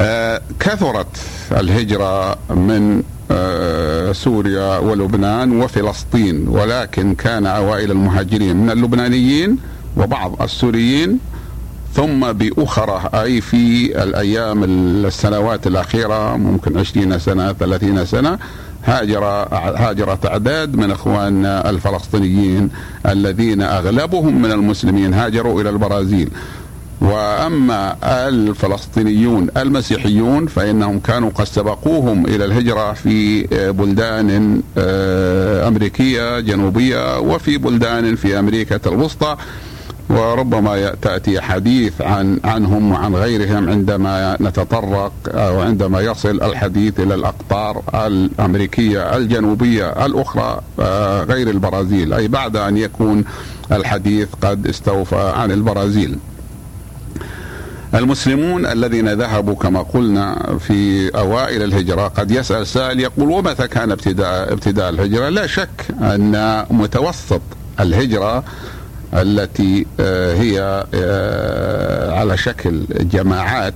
آه، 0.00 0.40
كثرت 0.60 1.16
الهجرة 1.52 2.36
من 2.50 3.02
آه، 3.30 4.12
سوريا 4.12 4.78
ولبنان 4.78 5.62
وفلسطين 5.62 6.48
ولكن 6.48 7.14
كان 7.14 7.46
أوائل 7.46 7.90
المهاجرين 7.90 8.56
من 8.56 8.70
اللبنانيين 8.70 9.58
وبعض 9.96 10.42
السوريين. 10.42 11.18
ثم 11.94 12.32
بأخرى 12.32 13.10
أي 13.14 13.40
في 13.40 14.02
الأيام 14.02 14.64
السنوات 14.64 15.66
الأخيرة 15.66 16.36
ممكن 16.36 16.78
عشرين 16.78 17.18
سنة 17.18 17.52
ثلاثين 17.52 18.06
سنة 18.06 18.38
هاجر 18.84 19.24
هاجرت 19.54 20.26
أعداد 20.26 20.76
من 20.76 20.90
إخواننا 20.90 21.70
الفلسطينيين 21.70 22.70
الذين 23.06 23.62
أغلبهم 23.62 24.42
من 24.42 24.52
المسلمين 24.52 25.14
هاجروا 25.14 25.60
إلى 25.60 25.70
البرازيل. 25.70 26.30
وأما 27.00 27.96
الفلسطينيون 28.28 29.48
المسيحيون 29.56 30.46
فإنهم 30.46 30.98
كانوا 30.98 31.30
قد 31.34 31.44
سبقوهم 31.44 32.26
إلى 32.26 32.44
الهجرة 32.44 32.92
في 32.92 33.42
بلدان 33.72 34.62
آه، 34.78 35.68
أمريكية 35.68 36.40
جنوبية 36.40 37.18
وفي 37.18 37.58
بلدان 37.58 38.16
في 38.16 38.38
أمريكا 38.38 38.80
الوسطى. 38.86 39.36
وربما 40.10 40.94
تأتي 41.02 41.40
حديث 41.40 42.00
عن 42.00 42.40
عنهم 42.44 42.92
وعن 42.92 43.14
غيرهم 43.16 43.70
عندما 43.70 44.36
نتطرق 44.40 45.12
أو 45.28 45.60
عندما 45.60 46.00
يصل 46.00 46.42
الحديث 46.42 47.00
إلى 47.00 47.14
الأقطار 47.14 47.82
الأمريكية 47.94 49.16
الجنوبية 49.16 50.06
الأخرى 50.06 50.60
آه، 50.80 51.24
غير 51.24 51.50
البرازيل 51.50 52.12
أي 52.12 52.28
بعد 52.28 52.56
أن 52.56 52.76
يكون 52.76 53.24
الحديث 53.72 54.28
قد 54.42 54.66
استوفى 54.66 55.32
عن 55.36 55.52
البرازيل. 55.52 56.18
المسلمون 57.94 58.66
الذين 58.66 59.08
ذهبوا 59.08 59.54
كما 59.54 59.82
قلنا 59.82 60.56
في 60.58 61.08
أوائل 61.18 61.62
الهجرة 61.62 62.08
قد 62.08 62.30
يسأل 62.30 62.66
سائل 62.66 63.00
يقول 63.00 63.30
ومتى 63.30 63.68
كان 63.68 63.90
ابتداء 63.90 64.52
ابتداء 64.52 64.88
الهجرة؟ 64.90 65.28
لا 65.28 65.46
شك 65.46 65.86
أن 66.00 66.64
متوسط 66.70 67.40
الهجرة 67.80 68.44
التي 69.14 69.86
آه، 70.00 70.34
هي 70.34 70.84
آه، 70.94 72.18
على 72.18 72.36
شكل 72.36 72.84
جماعات 72.90 73.74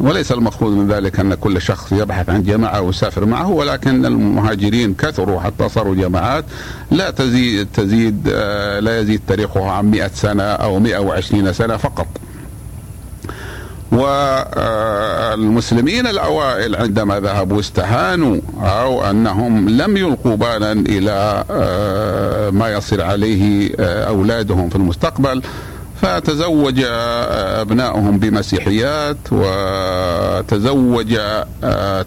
وليس 0.00 0.32
المقصود 0.32 0.76
من 0.76 0.88
ذلك 0.88 1.20
أن 1.20 1.34
كل 1.34 1.62
شخص 1.62 1.92
يبحث 1.92 2.30
عن 2.30 2.42
جماعة 2.42 2.80
ويسافر 2.80 3.24
معه 3.24 3.50
ولكن 3.50 4.06
المهاجرين 4.06 4.94
كثروا 4.94 5.40
حتى 5.40 5.68
صاروا 5.68 5.94
جماعات 5.94 6.44
لا 6.90 7.10
تزيد 7.10 7.68
تزيد 7.74 8.30
آه، 8.32 8.80
لا 8.80 9.00
يزيد 9.00 9.20
تاريخها 9.28 9.70
عن 9.70 9.90
100 9.90 10.10
سنة 10.14 10.42
أو 10.42 10.78
120 10.78 11.52
سنة 11.52 11.76
فقط. 11.76 12.06
والمسلمين 13.92 16.06
الأوائل 16.06 16.76
عندما 16.76 17.20
ذهبوا 17.20 17.60
استهانوا 17.60 18.40
أو 18.62 19.10
أنهم 19.10 19.68
لم 19.68 19.96
يلقوا 19.96 20.36
بالا 20.36 20.72
إلى 20.72 21.44
آه، 21.50 22.50
ما 22.50 22.72
يصل 22.72 23.00
عليه 23.00 23.70
آه، 23.80 24.04
أولادهم 24.04 24.68
في 24.68 24.76
المستقبل 24.76 25.42
فتزوج 26.02 26.82
آه، 26.86 27.60
ابنائهم 27.60 28.18
بمسيحيات 28.18 29.16
وتزوج 29.32 31.18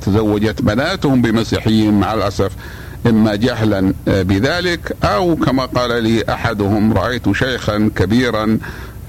تزوجت 0.01 0.61
بناتهم 0.61 1.21
بمسيحيين 1.21 1.99
مع 1.99 2.13
الأسف 2.13 2.51
إما 3.07 3.35
جهلا 3.35 3.93
بذلك 4.07 4.95
أو 5.03 5.35
كما 5.35 5.65
قال 5.65 6.03
لي 6.03 6.23
أحدهم 6.29 6.93
رأيت 6.93 7.31
شيخا 7.31 7.89
كبيرا 7.95 8.57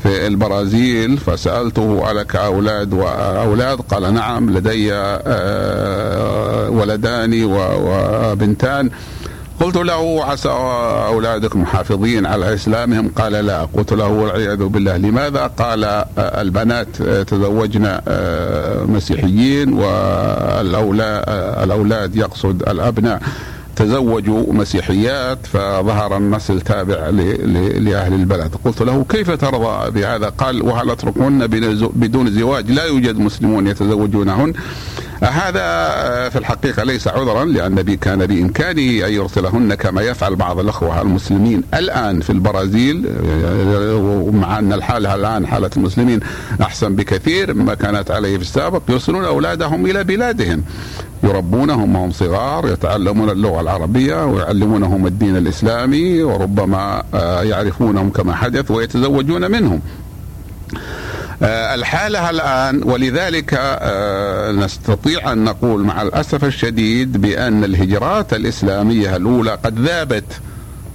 في 0.05 0.27
البرازيل 0.27 1.19
فسألته 1.19 2.11
ألك 2.11 2.37
أولاد 2.37 2.93
وأولاد 2.93 3.81
قال 3.81 4.15
نعم 4.15 4.51
لدي 4.51 4.93
آه، 4.95 6.71
ولدان 6.71 7.45
وبنتان. 7.45 8.91
قلت 9.61 9.77
له 9.77 10.25
عسى 10.25 10.49
أولادك 11.09 11.57
محافظين 11.57 12.27
على 12.27 12.55
إسلامهم؟ 12.55 13.11
قال 13.17 13.33
لا. 13.33 13.69
قلت 13.75 13.93
له 13.93 14.09
والعياذ 14.09 14.65
بالله. 14.65 14.97
لماذا؟ 14.97 15.47
قال 15.47 15.85
آه، 15.85 16.07
البنات 16.19 16.89
آه، 18.09 18.85
مسيحيين 18.85 19.73
والأولاد 19.73 21.25
الأولاد 21.63 22.17
يقصد 22.17 22.69
الأبناء. 22.69 23.23
تزوجوا 23.77 24.53
مسيحيات 24.53 25.47
فظهر 25.47 26.17
النسل 26.17 26.61
تابع 26.61 27.09
لأهل 27.79 28.13
البلد. 28.13 28.55
قلت 28.65 28.83
له 28.83 29.05
كيف 29.09 29.31
ترضى 29.31 29.91
بهذا؟ 29.91 30.29
قال 30.29 30.63
وهل 30.63 30.91
أتركهن 30.91 31.47
بدون 31.95 32.31
زواج؟ 32.31 32.71
لا 32.71 32.85
يوجد 32.85 33.19
مسلمون 33.19 33.67
يتزوجونهن. 33.67 34.53
هذا 35.23 36.29
في 36.29 36.39
الحقيقة 36.39 36.85
ليس 36.85 37.09
عذرا 37.09 37.45
لأن 37.45 37.95
كان 37.95 38.27
بإمكانه 38.27 39.07
أن 39.07 39.13
يرسلهن 39.13 39.75
كما 39.75 40.03
يفعل 40.03 40.37
بعض 40.37 40.59
الأخوة 40.59 41.03
المسلمين 41.03 41.63
الآن 41.75 42.21
في 42.21 42.31
البرازيل 42.31 43.11
مع 44.33 44.59
أن 44.59 44.73
الحالة 44.73 45.15
الآن 45.15 45.47
حالة 45.47 45.71
المسلمين 45.77 46.21
أحسن 46.63 46.97
بكثير 46.97 47.55
مما 47.55 47.75
كانت 47.75 48.11
عليه 48.11 48.37
في 48.37 48.43
السابق 48.43 48.83
يرسلون 48.89 49.25
أولادهم 49.25 49.87
إلى 49.87 50.05
بلادهم 50.05 50.65
يربونهم 51.25 51.97
وهم 51.97 52.11
صغار 52.11 52.69
يتعلمون 52.69 53.31
اللغة 53.31 53.61
العربية 53.61 54.27
ويعلمونهم 54.27 55.07
الدين 55.07 55.37
الإسلامي 55.37 56.23
وربما 56.23 57.03
آه، 57.15 57.43
يعرفونهم 57.43 58.11
كما 58.11 58.35
حدث 58.35 58.71
ويتزوجون 58.71 59.51
منهم. 59.51 59.81
آه، 60.75 61.04
الحالة 61.43 62.31
الآن 62.31 62.83
ولذلك 62.85 63.55
آه، 63.61 64.53
نستطيع 64.53 65.33
أن 65.33 65.45
نقول 65.45 65.83
مع 65.85 66.03
الأسف 66.03 66.45
الشديد 66.45 67.21
بأن 67.21 67.65
الهجرات 67.65 68.35
الإسلامية 68.35 69.17
الأولى 69.17 69.59
قد 69.65 69.81
ذابت 69.81 70.25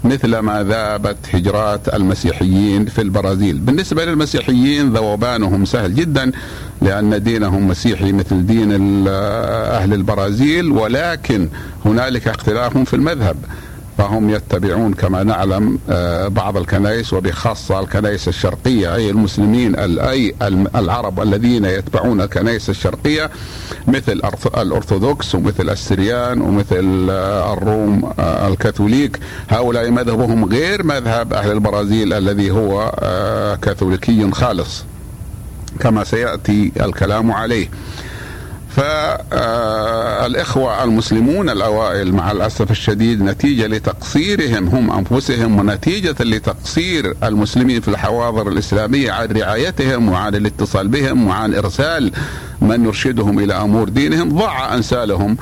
مثل 0.04 0.38
ما 0.40 0.64
ذابت 0.64 1.18
هجرات 1.34 1.96
المسيحيين 1.96 2.86
في 2.86 3.02
البرازيل. 3.02 3.58
بالنسبة 3.58 4.06
للمسيحيين 4.06 4.94
ذوبانهم 4.94 5.66
سهل 5.66 5.96
جدا 5.96 6.32
لأن 6.82 7.24
دينهم 7.24 7.68
مسيحي 7.68 8.12
مثل 8.12 8.46
دين 8.46 8.72
أهل 9.08 9.94
البرازيل 9.94 10.72
ولكن 10.72 11.50
هنالك 11.86 12.28
اختلاف 12.28 12.78
في 12.78 12.94
المذهب. 12.94 13.36
فهم 14.00 14.30
يتبعون 14.30 14.94
كما 14.94 15.24
نعلم 15.24 15.80
آه، 15.90 16.28
بعض 16.28 16.58
الكنائس 16.58 17.14
وبخاصة 17.14 17.80
الكنائس 17.80 18.28
الشرقية 18.28 18.96
أي 18.96 19.10
المسلمين 19.10 19.76
أي 19.76 20.36
العرب 20.76 21.22
الذين 21.22 21.66
يتبعون 21.66 22.22
الكنائس 22.22 22.70
الشرقية 22.70 23.30
مثل 23.88 24.22
الأرثوذكس 24.58 25.36
ومثل 25.36 25.70
السريان 25.70 26.42
ومثل 26.42 27.08
آه، 27.10 27.54
الروم 27.54 28.14
آه، 28.20 28.48
الكاثوليك. 28.48 29.20
هؤلاء 29.50 29.92
مذهبهم 29.92 30.46
غير 30.46 30.84
مذهب 30.84 31.34
أهل 31.34 31.52
البرازيل 31.52 32.14
الذي 32.14 32.52
هو 32.52 32.92
كاثوليكي 33.62 34.32
خالص 34.32 34.84
كما 35.80 36.04
سيأتي 36.04 36.72
الكلام 36.82 37.32
عليه. 37.32 37.70
فالإخوة 40.20 40.84
المسلمون 40.84 41.50
الأوائل 41.50 42.14
مع 42.14 42.32
الأسف 42.32 42.72
الشديد 42.72 43.22
نتيجة 43.24 43.68
لتقصيرهم 43.68 44.68
هم 44.68 44.92
أنفسهم 44.92 45.60
ونتيجة 45.60 46.16
لتقصير 46.20 47.16
المسلمين 47.24 47.82
في 47.82 47.88
الحواضر 47.88 48.48
الإسلامية 48.48 49.12
عن 49.12 49.28
رعايتهم 49.28 50.10
وعن 50.10 50.36
الاتصال 50.36 50.88
بهم 50.88 51.28
وعن 51.28 51.54
إرسال 51.56 52.12
من 52.62 52.86
يرشدهم 52.86 53.40
إلى 53.40 53.54
أمور 53.54 53.90
دينهم 53.90 54.30
ضاع 54.38 54.76
أنسالهم 54.76 55.38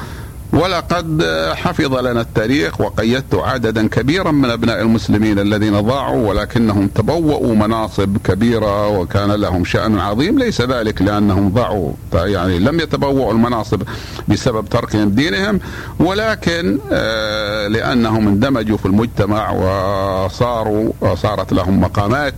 ولقد 0.54 1.24
حفظ 1.56 1.96
لنا 1.96 2.22
التاريخ 2.22 2.82
وقيدت 2.82 3.36
عددا 3.36 3.88
كبيرا 3.88 4.32
من 4.32 4.50
أبناء 4.50 4.82
المسلمين 4.82 5.40
الذين 5.40 5.82
ضاعوا 5.82 6.30
ولكنهم 6.30 6.88
تبوأوا 6.88 7.56
مناصب 7.56 8.18
كبيرة 8.18 8.88
وكان 8.88 9.32
لهم 9.32 9.66
شأن 9.66 10.00
عظيم. 10.00 10.40
ليس 10.40 10.62
ذلك 10.62 11.02
لأنهم 11.02 11.50
ضاعوا 11.50 11.92
يعني 12.14 12.60
لم 12.60 12.80
يتبوأوا 12.80 13.32
المناصب 13.32 13.82
بسبب 14.28 14.70
تركهم 14.70 15.10
دينهم 15.10 15.60
ولكن 16.00 16.80
آه، 16.92 17.68
لأنهم 17.68 18.28
اندمجوا 18.28 18.78
في 18.78 18.86
المجتمع 18.86 19.52
وصاروا 19.52 20.92
صارت 21.16 21.54
لهم 21.54 21.82
مقامات 21.82 22.34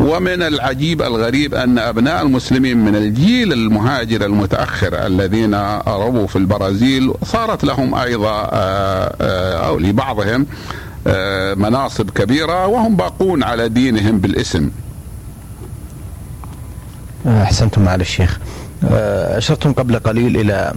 ومن 0.00 0.42
العجيب 0.42 1.02
الغريب 1.02 1.54
أن 1.54 1.78
أبناء 1.78 2.22
المسلمين 2.22 2.84
من 2.84 2.96
الجيل 2.96 3.52
المهاجر 3.52 4.24
المتأخر 4.24 5.06
الذين 5.06 5.54
ربوا 5.86 6.26
في 6.26 6.36
البرازيل 6.36 7.14
صارت 7.24 7.64
لهم 7.64 7.94
أيضا 7.94 8.48
آه، 8.52 9.16
آه، 9.20 9.66
أو 9.66 9.78
لبعضهم 9.78 10.46
آه، 11.06 11.54
مناصب 11.54 12.10
كبيرة 12.10 12.66
وهم 12.66 12.96
باقون 12.96 13.42
على 13.42 13.68
دينهم 13.68 14.18
بالاسم. 14.18 14.70
أحسنتم 17.26 17.82
معالي 17.82 18.02
الشيخ. 18.02 18.38
أشرتم 18.82 19.72
قبل 19.72 19.98
قليل 19.98 20.36
إلى 20.36 20.74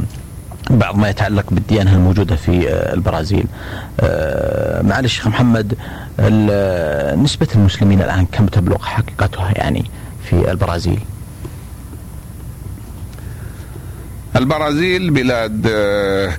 بعض 0.69 0.97
ما 0.97 1.09
يتعلق 1.09 1.45
بالديانة 1.51 1.95
الموجودة 1.95 2.35
في 2.35 2.73
البرازيل 2.93 3.45
معالي 4.83 5.05
الشيخ 5.05 5.27
محمد 5.27 5.77
نسبة 7.23 7.47
المسلمين 7.55 8.01
الآن 8.01 8.25
كم 8.25 8.45
تبلغ 8.45 8.83
حقيقتها 8.83 9.51
يعني 9.55 9.85
في 10.23 10.51
البرازيل؟ 10.51 10.99
البرازيل 14.35 15.11
بلاد 15.11 15.67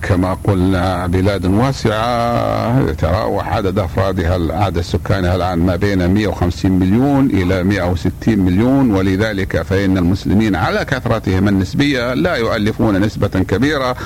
كما 0.02 0.34
قلنا 0.44 1.06
بلاد 1.06 1.46
واسعة. 1.46 2.80
يتراوح 2.90 3.48
عدد 3.48 3.78
أفرادها 3.78 4.64
عدد 4.64 4.80
سكانها 4.80 5.36
الآن 5.36 5.58
ما 5.58 5.76
بين 5.76 6.14
150 6.14 6.72
مليون 6.72 7.26
إلى 7.26 7.64
160 7.64 8.12
مليون. 8.38 8.90
ولذلك 8.90 9.62
فإن 9.62 9.98
المسلمين 9.98 10.56
على 10.56 10.84
كثرتهم 10.84 11.48
النسبية 11.48 12.14
لا 12.14 12.34
يؤلفون 12.34 13.00
نسبة 13.00 13.28
كبيرة. 13.28 13.96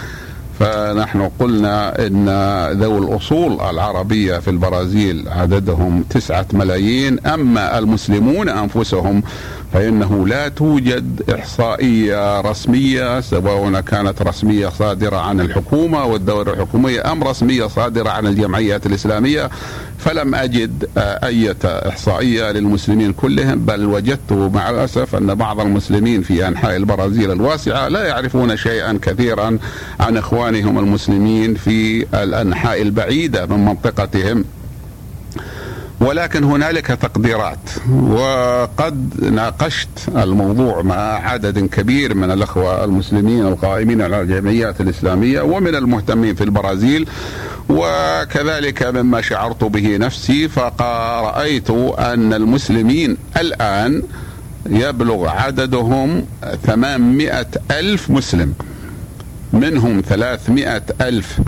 فنحن 0.58 1.30
قلنا 1.40 2.06
إن 2.06 2.28
ذوي 2.72 2.98
الأصول 2.98 3.60
العربية 3.60 4.38
في 4.38 4.50
البرازيل 4.50 5.28
عددهم 5.28 6.04
تسعة 6.10 6.46
ملايين 6.52 7.26
أما 7.26 7.78
المسلمون 7.78 8.48
أنفسهم 8.48 9.22
فإنه 9.72 10.26
لا 10.26 10.48
توجد 10.48 11.22
إحصائية 11.34 12.40
رسمية 12.40 13.20
سواء 13.20 13.80
كانت 13.80 14.22
رسمية 14.22 14.68
صادرة 14.68 15.16
عن 15.16 15.40
الحكومة 15.40 16.04
والدولة 16.04 16.52
الحكومية 16.52 17.12
أم 17.12 17.24
رسمية 17.24 17.66
صادرة 17.66 18.10
عن 18.10 18.26
الجمعيات 18.26 18.86
الإسلامية. 18.86 19.50
فلم 19.98 20.34
أجد 20.34 20.88
أي 20.98 21.54
إحصائية 21.64 22.50
للمسلمين 22.52 23.12
كلهم 23.12 23.58
بل 23.58 23.86
وجدت 23.86 24.32
مع 24.32 24.70
الأسف 24.70 25.14
أن 25.14 25.34
بعض 25.34 25.60
المسلمين 25.60 26.22
في 26.22 26.48
أنحاء 26.48 26.76
البرازيل 26.76 27.32
الواسعة 27.32 27.88
لا 27.88 28.06
يعرفون 28.06 28.56
شيئا 28.56 28.98
كثيرا 29.02 29.58
عن 30.00 30.16
إخوانهم 30.16 30.78
المسلمين 30.78 31.54
في 31.54 32.06
الأنحاء 32.22 32.82
البعيدة 32.82 33.46
من 33.46 33.64
منطقتهم. 33.64 34.44
ولكن 36.00 36.44
هنالك 36.44 36.86
تقديرات. 36.86 37.58
وقد 37.92 39.24
ناقشت 39.32 39.88
الموضوع 40.16 40.82
مع 40.82 40.94
عدد 41.28 41.58
كبير 41.58 42.14
من 42.14 42.30
الأخوة 42.30 42.84
المسلمين 42.84 43.46
القائمين 43.46 44.02
على 44.02 44.20
الجمعيات 44.20 44.80
الإسلامية 44.80 45.40
ومن 45.42 45.74
المهتمين 45.74 46.34
في 46.34 46.44
البرازيل 46.44 47.08
وكذلك 47.68 48.82
مما 48.82 49.20
شعرت 49.20 49.64
به 49.64 49.96
نفسي 49.96 50.48
فرأيت 50.48 51.70
أن 51.98 52.32
المسلمين 52.32 53.16
الآن 53.36 54.02
يبلغ 54.66 55.28
عددهم 55.28 56.24
800 56.66 57.46
ألف 57.70 58.10
مسلم 58.10 58.54
منهم 59.52 60.02
300 60.08 60.82
ألف 61.00 61.38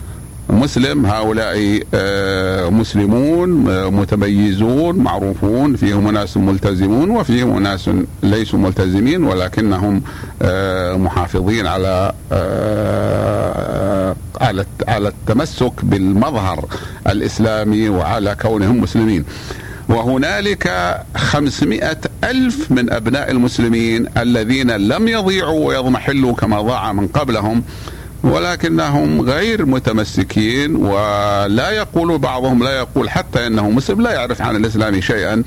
مسلم 0.51 1.07
هؤلاء 1.07 1.81
آه، 1.95 2.69
مسلمون 2.69 3.69
آه، 3.69 3.91
متميزون 3.91 4.97
معروفون 4.97 5.77
فيهم 5.77 6.11
ناس 6.11 6.37
ملتزمون 6.37 7.11
وفيهم 7.11 7.63
ناس 7.63 7.91
ليسوا 8.23 8.59
ملتزمين 8.59 9.25
ولكنهم 9.25 10.03
آه، 10.43 10.97
محافظين 10.97 11.67
على 11.67 12.13
على 14.41 14.65
على 14.89 15.09
التمسك 15.09 15.73
بالمظهر 15.83 16.65
الإسلامي 17.07 17.89
وعلى 17.89 18.37
كونهم 18.43 18.81
مسلمين. 18.81 19.25
وهنالك 19.89 20.97
خمسمائة 21.17 21.99
ألف 22.25 22.71
من 22.71 22.93
أبناء 22.93 23.31
المسلمين 23.31 24.07
الذين 24.17 24.71
لم 24.71 25.09
يضيعوا 25.09 25.67
ويضمحلوا 25.67 26.35
كما 26.35 26.61
ضاع 26.61 26.93
من 26.93 27.07
قبلهم 27.09 27.63
ولكنهم 28.23 29.21
غير 29.21 29.67
متمسكين 29.67 30.77
ولا 30.77 31.71
يقول 31.71 32.19
بعضهم 32.19 32.63
لا 32.63 32.79
يقول 32.79 33.11
حتى 33.11 33.47
إنه 33.47 33.71
مسلم 33.71 34.01
لا 34.01 34.13
يعرف 34.13 34.43
عن 34.43 34.57
الإسلام 34.57 35.01
شيئا. 35.01 35.43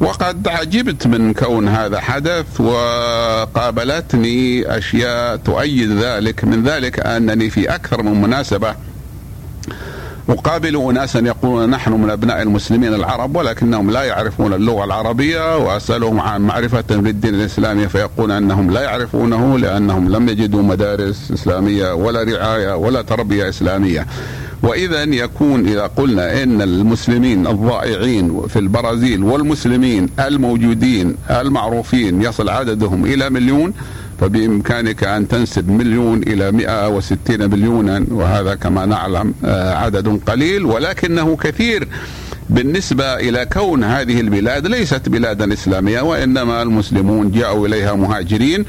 وقد 0.00 0.48
عجبت 0.48 1.06
من 1.06 1.34
كون 1.34 1.68
هذا 1.68 2.00
حدث 2.00 2.60
وقابلتني 2.60 4.76
أشياء 4.78 5.36
تؤيد 5.36 5.92
ذلك 5.92 6.44
من 6.44 6.62
ذلك 6.62 7.06
أنني 7.06 7.50
في 7.50 7.74
أكثر 7.74 8.02
من 8.02 8.22
مناسبة 8.22 8.74
أقابل 10.28 10.76
أناسا 10.76 11.18
يقولون 11.18 11.70
نحن 11.70 11.92
من 11.92 12.10
أبناء 12.10 12.42
المسلمين 12.42 12.94
العرب 12.94 13.36
ولكنهم 13.36 13.90
لا 13.90 14.02
يعرفون 14.02 14.52
اللغة 14.52 14.84
العربية 14.84 15.56
وأسألهم 15.56 16.20
عن 16.20 16.40
معرفة 16.40 16.84
بالدين 16.90 17.34
الإسلامي 17.34 17.88
فيقولون 17.88 18.30
أنهم 18.30 18.70
لا 18.70 18.80
يعرفونه 18.80 19.58
لأنهم 19.58 20.08
لم 20.08 20.28
يجدوا 20.28 20.62
مدارس 20.62 21.30
إسلامية 21.34 21.94
ولا 21.94 22.22
رعاية 22.22 22.76
ولا 22.76 23.02
تربية 23.02 23.48
إسلامية. 23.48 24.06
واذا 24.62 25.02
يكون 25.02 25.68
إذا 25.68 25.86
قلنا 25.86 26.42
إن 26.42 26.62
المسلمين 26.62 27.46
الضائعين 27.46 28.46
في 28.48 28.58
البرازيل 28.58 29.22
والمسلمين 29.22 30.08
الموجودين 30.20 31.16
المعروفين 31.30 32.22
يصل 32.22 32.48
عددهم 32.48 33.04
إلى 33.04 33.30
مليون 33.30 33.72
فبإمكانك 34.20 35.04
أن 35.04 35.28
تنسب 35.28 35.70
مليون 35.70 36.22
إلى 36.22 36.52
160 36.52 37.18
مليونا 37.50 38.04
وهذا 38.10 38.54
كما 38.54 38.86
نعلم 38.86 39.34
آه، 39.44 39.74
عدد 39.74 40.20
قليل 40.26 40.64
ولكنه 40.64 41.36
كثير. 41.36 41.88
بالنسبة 42.50 43.14
إلى 43.14 43.46
كون 43.46 43.84
هذه 43.84 44.20
البلاد 44.20 44.66
ليست 44.66 45.08
بلادا 45.08 45.52
إسلامية 45.52 46.00
وإنما 46.00 46.62
المسلمون 46.62 47.30
جاءوا 47.30 47.66
إليها 47.66 47.94
مهاجرين 47.94 48.64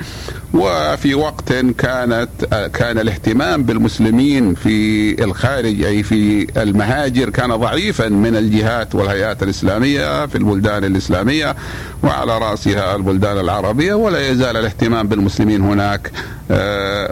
وفي 0.53 1.15
وقت 1.15 1.53
كانت 1.53 2.29
كان 2.73 2.99
الاهتمام 2.99 3.63
بالمسلمين 3.63 4.53
في 4.55 5.23
الخارج 5.23 5.83
أي 5.83 6.03
في 6.03 6.47
المهاجر 6.61 7.29
كان 7.29 7.55
ضعيفا 7.55 8.07
من 8.09 8.35
الجهات 8.35 8.95
والهيئات 8.95 9.43
الإسلامية 9.43 10.25
في 10.25 10.35
البلدان 10.37 10.83
الإسلامية 10.83 11.55
وعلى 12.03 12.37
رأسها 12.37 12.95
البلدان 12.95 13.39
العربية 13.39 13.93
ولا 13.93 14.29
يزال 14.31 14.57
الاهتمام 14.57 15.07
بالمسلمين 15.07 15.61
هناك 15.61 16.11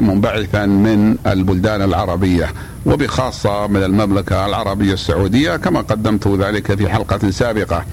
منبعثا 0.02 0.66
من 0.66 1.18
البلدان 1.28 1.82
العربية 1.82 2.48
وبخاصة 2.86 3.68
من 3.68 3.84
المملكة 3.84 4.46
العربية 4.46 4.94
السعودية 4.94 5.56
كما 5.56 5.82
قدمت 5.82 6.28
ذلك 6.28 6.76
في 6.76 6.90
حلقة 6.90 7.30
سابقة. 7.30 7.86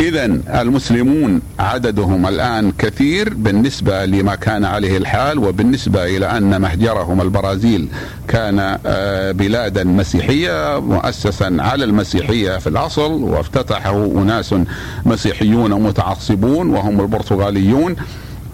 إذا 0.00 0.24
المسلمون 0.60 1.40
عددهم 1.58 2.26
الآن 2.26 2.72
كثير 2.78 3.34
بالنسبة 3.34 4.04
لما 4.04 4.34
كان 4.34 4.64
عليه 4.64 4.96
الحال 4.96 5.38
وبالنسبة 5.38 6.04
إلى 6.04 6.26
أن 6.26 6.60
مهجرهم 6.60 7.20
البرازيل 7.20 7.88
كان 8.28 8.78
آه، 8.86 9.32
بلادا 9.32 9.84
مسيحية 9.84 10.80
مؤسسا 10.80 11.56
على 11.58 11.84
المسيحية 11.84 12.58
في 12.58 12.66
الأصل 12.66 13.12
وافتتحه 13.12 14.04
أناس 14.04 14.54
مسيحيون 15.06 15.82
متعصبون 15.82 16.70
وهم 16.70 17.00
البرتغاليون. 17.00 17.96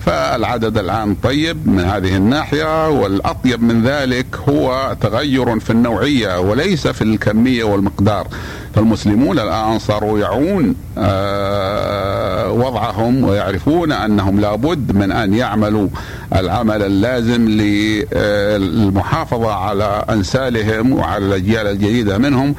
فالعدد 0.07 0.79
الآن 0.79 1.15
طيب 1.15 1.69
من 1.69 1.85
هذه 1.85 2.17
الناحية 2.17 2.89
والأطيب 2.89 3.63
من 3.63 3.83
ذلك 3.83 4.27
هو 4.49 4.97
تغير 5.01 5.61
في 5.61 5.71
النوعية 5.71 6.41
وليس 6.41 6.87
في 6.87 7.03
الكمية 7.03 7.65
والمقدار. 7.65 8.29
فالمسلمون 8.75 9.39
الآن 9.39 9.79
صاروا 9.79 10.19
يعون 10.19 10.75
آه، 10.99 12.51
وضعهم 12.51 13.25
ويعرفون 13.25 13.93
أنهم 13.93 14.41
لابد 14.41 14.93
من 14.93 15.13
أن 15.13 15.35
يعملوا 15.35 15.89
العمل 16.37 16.83
اللازم 16.83 17.49
للمحافظة 17.49 19.53
على 19.53 20.05
أنسالهم 20.11 20.93
وعلى 20.93 21.27
الأجيال 21.27 21.67
الجديدة 21.67 22.19
منهم. 22.19 22.55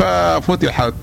ففتحت 0.00 0.94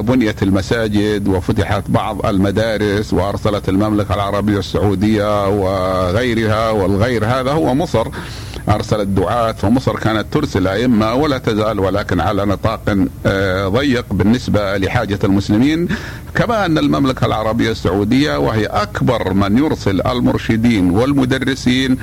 بنية 0.00 0.36
المساجد 0.42 1.28
وفتحت 1.28 1.82
بعض 1.88 2.26
المدارس 2.26 3.12
وأرسلت 3.12 3.68
المملكة 3.68 4.14
العربية 4.14 4.58
السعودية 4.58 5.48
وغيرها 5.48 6.70
والغير 6.70 7.24
هذا 7.24 7.52
هو 7.52 7.74
مصر. 7.74 8.08
أرسلت 8.68 9.08
دعاة 9.08 9.52
فمصر 9.52 9.96
كانت 9.96 10.26
ترسل 10.32 10.66
أئمة 10.66 11.14
ولا 11.14 11.38
تزال 11.38 11.80
ولكن 11.80 12.20
على 12.20 12.44
نطاق 12.44 12.96
آه، 13.26 13.68
ضيق 13.68 14.04
بالنسبة 14.10 14.76
لحاجة 14.76 15.18
المسلمين. 15.24 15.88
كما 16.34 16.66
أن 16.66 16.78
المملكة 16.78 17.26
العربية 17.26 17.70
السعودية 17.70 18.36
وهي 18.38 18.66
أكبر 18.66 19.32
من 19.34 19.58
يرسل 19.58 20.00
المرشدين 20.06 20.90
والمدرسين 20.90 21.96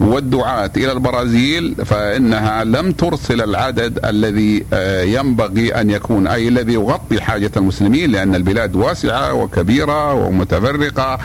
والدعاة 0.00 0.70
إلى 0.76 0.92
البرازيل 0.92 1.74
فإنها 1.84 2.64
لم 2.64 2.92
ترسل 2.92 3.42
العدد 3.42 4.04
الذي 4.04 4.64
آه، 4.72 5.02
ينبغي 5.02 5.74
أن 5.74 5.90
يكون 5.90 6.26
أي 6.26 6.48
الذي 6.48 6.72
يغطي 6.72 7.20
حاجة 7.20 7.50
المسلمين 7.56 8.10
لأن 8.12 8.34
البلاد 8.34 8.76
واسعة 8.76 9.34
وكبيرة 9.34 10.14
ومتفرقة 10.14 11.18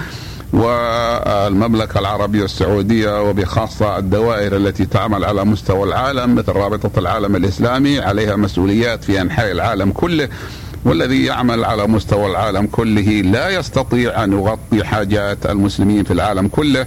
والمملكة 0.54 2.00
العربية 2.00 2.44
السعودية 2.46 3.30
وبخاصة 3.30 3.98
الدوائر 3.98 4.56
التي 4.58 4.86
تعمل 4.86 5.26
على 5.26 5.46
مستوى 5.46 5.84
العالم 5.84 6.36
مثل 6.36 6.52
رابطة 6.52 7.00
العالم 7.00 7.36
الإسلامي 7.36 8.00
عليها 8.00 8.36
مسؤوليات 8.36 9.04
في 9.04 9.22
أنحاء 9.22 9.52
العالم 9.52 9.92
كله 9.92 10.30
والذي 10.86 11.26
يعمل 11.26 11.66
على 11.66 11.88
مستوى 11.88 12.26
العالم 12.32 12.66
كله 12.72 13.22
لا 13.22 13.50
يستطيع 13.50 14.24
أن 14.24 14.34
يغطي 14.34 14.84
حاجات 14.84 15.46
المسلمين 15.46 16.04
في 16.04 16.14
العالم 16.14 16.48
كله. 16.48 16.86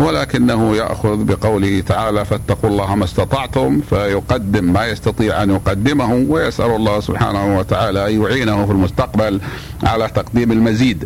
ولكنه 0.00 0.76
يأخذ 0.76 1.24
بقوله 1.24 1.80
تعالى 1.80 2.24
فاتقوا 2.24 2.70
الله 2.70 2.94
ما 2.94 3.04
استطعتم 3.04 3.80
فيقدم 3.90 4.72
ما 4.72 4.86
يستطيع 4.86 5.42
أن 5.42 5.50
يقدمه 5.50 6.26
ويسأل 6.28 6.70
الله 6.70 7.00
سبحانه 7.00 7.58
وتعالى 7.58 8.08
أن 8.08 8.22
يعينه 8.22 8.66
في 8.66 8.72
المستقبل 8.72 9.40
على 9.82 10.08
تقديم 10.08 10.52
المزيد. 10.52 11.04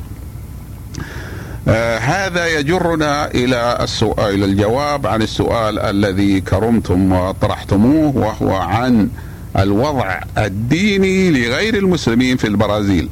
آه 1.69 1.99
هذا 1.99 2.47
يجرنا 2.59 3.31
إلى 3.31 3.79
السؤال 3.81 4.35
إلى 4.35 4.45
الجواب 4.45 5.07
عن 5.07 5.23
السؤال 5.23 5.79
الذي 5.79 6.41
كرمتم 6.41 7.13
وطرحتموه 7.13 8.17
وهو 8.17 8.57
عن 8.57 9.09
الوضع 9.59 10.21
الديني 10.39 11.31
لغير 11.31 11.75
المسلمين 11.75 12.37
في 12.37 12.47
البرازيل. 12.47 13.09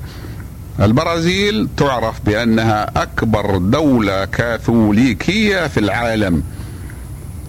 البرازيل 0.82 1.68
تعرف 1.76 2.20
بأنها 2.26 3.02
أكبر 3.02 3.58
دولة 3.58 4.24
كاثوليكية 4.24 5.66
في 5.66 5.80
العالم. 5.80 6.42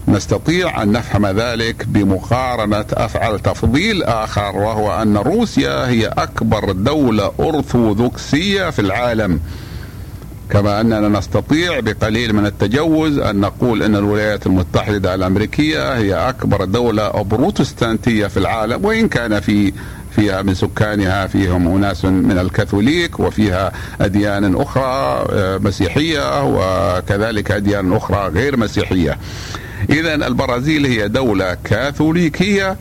نستطيع 0.07 0.83
أن 0.83 0.91
نفهم 0.91 1.25
ذلك 1.27 1.85
بمقارنة 1.87 2.85
افعل 2.93 3.39
تفضيل 3.39 4.03
آخر 4.03 4.55
وهو 4.57 5.01
أن 5.01 5.17
روسيا 5.17 5.87
هي 5.87 6.07
أكبر 6.07 6.71
دولة 6.71 7.31
أرثوذكسية 7.39 8.69
في 8.69 8.79
العالم. 8.79 9.39
كما 10.49 10.81
أننا 10.81 11.09
نستطيع 11.09 11.79
بقليل 11.79 12.33
من 12.33 12.45
التجوز 12.45 13.17
أن 13.17 13.39
نقول 13.39 13.83
إن 13.83 13.95
الولايات 13.95 14.47
المتحدة 14.47 15.15
الأمريكية 15.15 15.97
هي 15.97 16.29
أكبر 16.29 16.65
دولة 16.65 17.09
بروتستانتيه 17.09 18.27
في 18.27 18.37
العالم 18.37 18.85
وإن 18.85 19.07
كان 19.07 19.39
في 19.39 19.73
فيها 20.15 20.41
من 20.41 20.53
سكانها 20.53 21.27
فيهم 21.27 21.75
أناس 21.75 22.05
من 22.05 22.37
الكاثوليك 22.37 23.19
وفيها 23.19 23.71
أديان 24.01 24.55
أخرى 24.55 25.25
آه، 25.31 25.57
مسيحية 25.57 26.43
وكذلك 26.43 27.51
أديان 27.51 27.93
أخرى 27.93 28.27
غير 28.27 28.57
مسيحية. 28.57 29.17
إذا 29.89 30.15
البرازيل 30.15 30.85
هي 30.85 31.07
دولة 31.07 31.57
كاثوليكية 31.63 32.77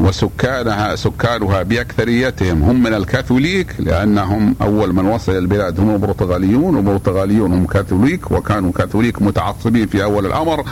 وسكانها 0.00 0.96
سكانها 0.96 1.62
بأكثريتهم 1.62 2.62
هم 2.62 2.82
من 2.82 2.94
الكاثوليك 2.94 3.74
لأنهم 3.78 4.56
أول 4.62 4.92
من 4.92 5.06
وصل 5.06 5.32
البلاد 5.32 5.80
هم 5.80 5.90
البرتغاليون 5.90 6.76
والبرتغاليون 6.76 7.52
هم 7.52 7.66
كاثوليك 7.66 8.30
وكانوا 8.30 8.72
كاثوليك 8.72 9.22
متعصبين 9.22 9.86
في 9.86 10.02
أول 10.02 10.26
الأمر 10.26 10.64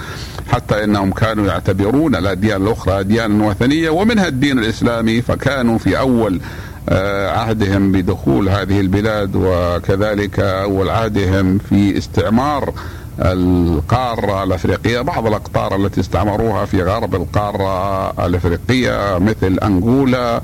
حتى 0.49 0.85
إنهم 0.85 1.12
كانوا 1.12 1.47
يعتبرون 1.47 2.17
الاديان 2.17 2.62
الأخرى 2.62 3.01
اديانا 3.01 3.47
وثنية 3.47 3.91
ومنها 3.91 4.29
الدين 4.29 4.59
الإسلامي 4.59 5.23
فكانوا 5.23 5.79
في 5.79 5.99
أول 5.99 6.41
آه، 6.88 7.31
عهدهم 7.31 7.93
بدخول 7.93 8.49
هذه 8.49 8.81
البلاد 8.81 9.31
وكذلك 9.37 10.41
أول 10.41 10.88
عهدهم 10.88 11.59
في 11.59 11.99
استعمار 11.99 12.73
القارة 13.20 14.44
الأفريقية 14.44 15.00
بعض 15.00 15.26
الأقطار 15.26 15.76
التي 15.76 16.00
استعمروها 16.00 16.64
في 16.64 16.83
غرب 16.83 17.14
القارة 17.14 18.11
الأفريقية 18.26 19.18
مثل 19.18 19.59
أنغولا 19.62 20.40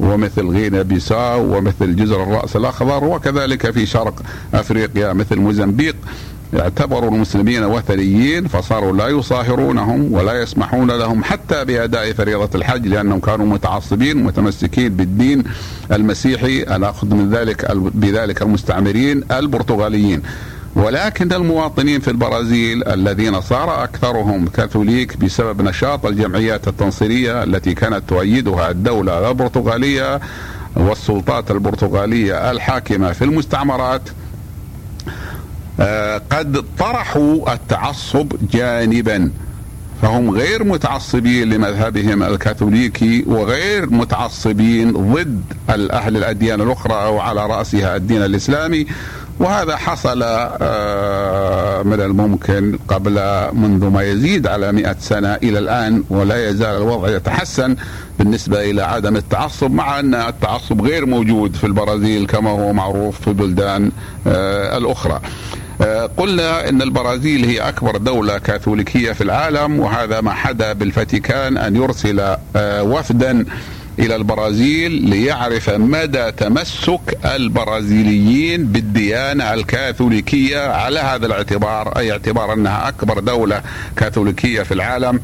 ومثل 0.00 0.46
غينا 0.48 0.82
بيساو 0.82 1.56
ومثل 1.56 1.96
جزر 1.96 2.22
الرأس 2.22 2.56
الأخضر 2.56 3.04
وكذلك 3.04 3.70
في 3.70 3.86
شرق 3.86 4.22
أفريقيا 4.54 5.12
مثل 5.12 5.36
موزمبيق 5.36 5.96
اعتبروا 6.60 7.10
المسلمين 7.10 7.64
وثنيين 7.64 8.48
فصاروا 8.48 8.92
لا 8.92 9.08
يصاهرونهم 9.08 10.12
ولا 10.12 10.42
يسمحون 10.42 10.90
لهم 10.90 11.24
حتى 11.24 11.64
بأداء 11.64 12.12
فريضة 12.12 12.50
الحج 12.54 12.86
لأنهم 12.86 13.20
كانوا 13.20 13.46
متعصبين 13.46 14.24
متمسكين 14.24 14.96
بالدين 14.96 15.44
المسيحي 15.92 16.62
أنا 16.62 16.90
اخذ 16.90 17.14
من 17.14 17.30
ذلك 17.30 17.70
بذلك 17.76 18.42
المستعمرين 18.42 19.24
البرتغاليين. 19.32 20.22
ولكن 20.76 21.32
المواطنين 21.32 22.00
في 22.00 22.08
البرازيل 22.10 22.88
الذين 22.88 23.40
صار 23.40 23.84
أكثرهم 23.84 24.48
كاثوليك 24.48 25.16
بسبب 25.16 25.62
نشاط 25.62 26.06
الجمعيات 26.06 26.68
التنصيرية 26.68 27.42
التي 27.42 27.74
كانت 27.74 28.02
تؤيدها 28.08 28.70
الدولة 28.70 29.30
البرتغالية 29.30 30.20
والسلطات 30.76 31.50
البرتغالية 31.50 32.50
الحاكمة 32.50 33.12
في 33.12 33.24
المستعمرات 33.24 34.02
آه، 35.80 36.22
قد 36.30 36.64
طرحوا 36.78 37.52
التعصب 37.52 38.32
جانبا. 38.52 39.30
فهم 40.02 40.30
غير 40.30 40.64
متعصبين 40.64 41.50
لمذهبهم 41.50 42.22
الكاثوليكي 42.22 43.24
وغير 43.26 43.90
متعصبين 43.90 44.92
ضد 44.92 45.42
أهل 45.70 46.16
الأديان 46.16 46.60
الأخرى 46.60 46.94
أو 46.94 47.18
على 47.20 47.46
رأسها 47.46 47.96
الدين 47.96 48.22
الإسلامي. 48.24 48.86
وهذا 49.40 49.76
حصل 49.76 50.22
آه، 50.22 51.82
من 51.82 52.00
الممكن 52.00 52.78
قبل 52.88 53.20
منذ 53.52 53.86
ما 53.86 54.02
يزيد 54.02 54.46
على 54.46 54.72
مئة 54.72 54.96
سنة 55.00 55.34
إلى 55.34 55.58
الآن 55.58 56.04
ولا 56.10 56.48
يزال 56.48 56.76
الوضع 56.76 57.08
يتحسن 57.08 57.76
بالنسبة 58.18 58.70
إلى 58.70 58.82
عدم 58.82 59.16
التعصب 59.16 59.70
مع 59.70 60.00
أن 60.00 60.14
التعصب 60.14 60.82
غير 60.82 61.06
موجود 61.06 61.56
في 61.56 61.64
البرازيل 61.64 62.26
كما 62.26 62.50
هو 62.50 62.72
معروف 62.72 63.20
في 63.20 63.32
بلدان 63.32 63.90
آه، 64.26 64.78
الأخرى. 64.78 65.20
آه، 65.80 66.10
قلنا 66.16 66.68
إن 66.68 66.82
البرازيل 66.82 67.44
هي 67.44 67.58
أكبر 67.68 67.96
دولة 67.96 68.38
كاثوليكية 68.38 69.12
في 69.12 69.20
العالم 69.20 69.80
وهذا 69.80 70.20
ما 70.20 70.32
حدا 70.32 70.72
بالفاتيكان 70.72 71.56
أن 71.56 71.76
يرسل 71.76 72.36
وفدا 72.56 73.44
إلى 73.98 74.16
البرازيل 74.16 74.92
ليعرف 74.92 75.70
مدى 75.70 76.32
تمسك 76.32 77.18
البرازيليين 77.24 78.66
بالديانة 78.66 79.54
الكاثوليكية. 79.54 80.58
على 80.68 81.00
هذا 81.00 81.26
الاعتبار 81.26 81.98
أي 81.98 82.12
اعتبار 82.12 82.52
أنها 82.52 82.88
أكبر 82.88 83.18
دولة 83.18 83.62
كاثوليكية 83.96 84.62
في 84.62 84.74
العالم 84.74 85.20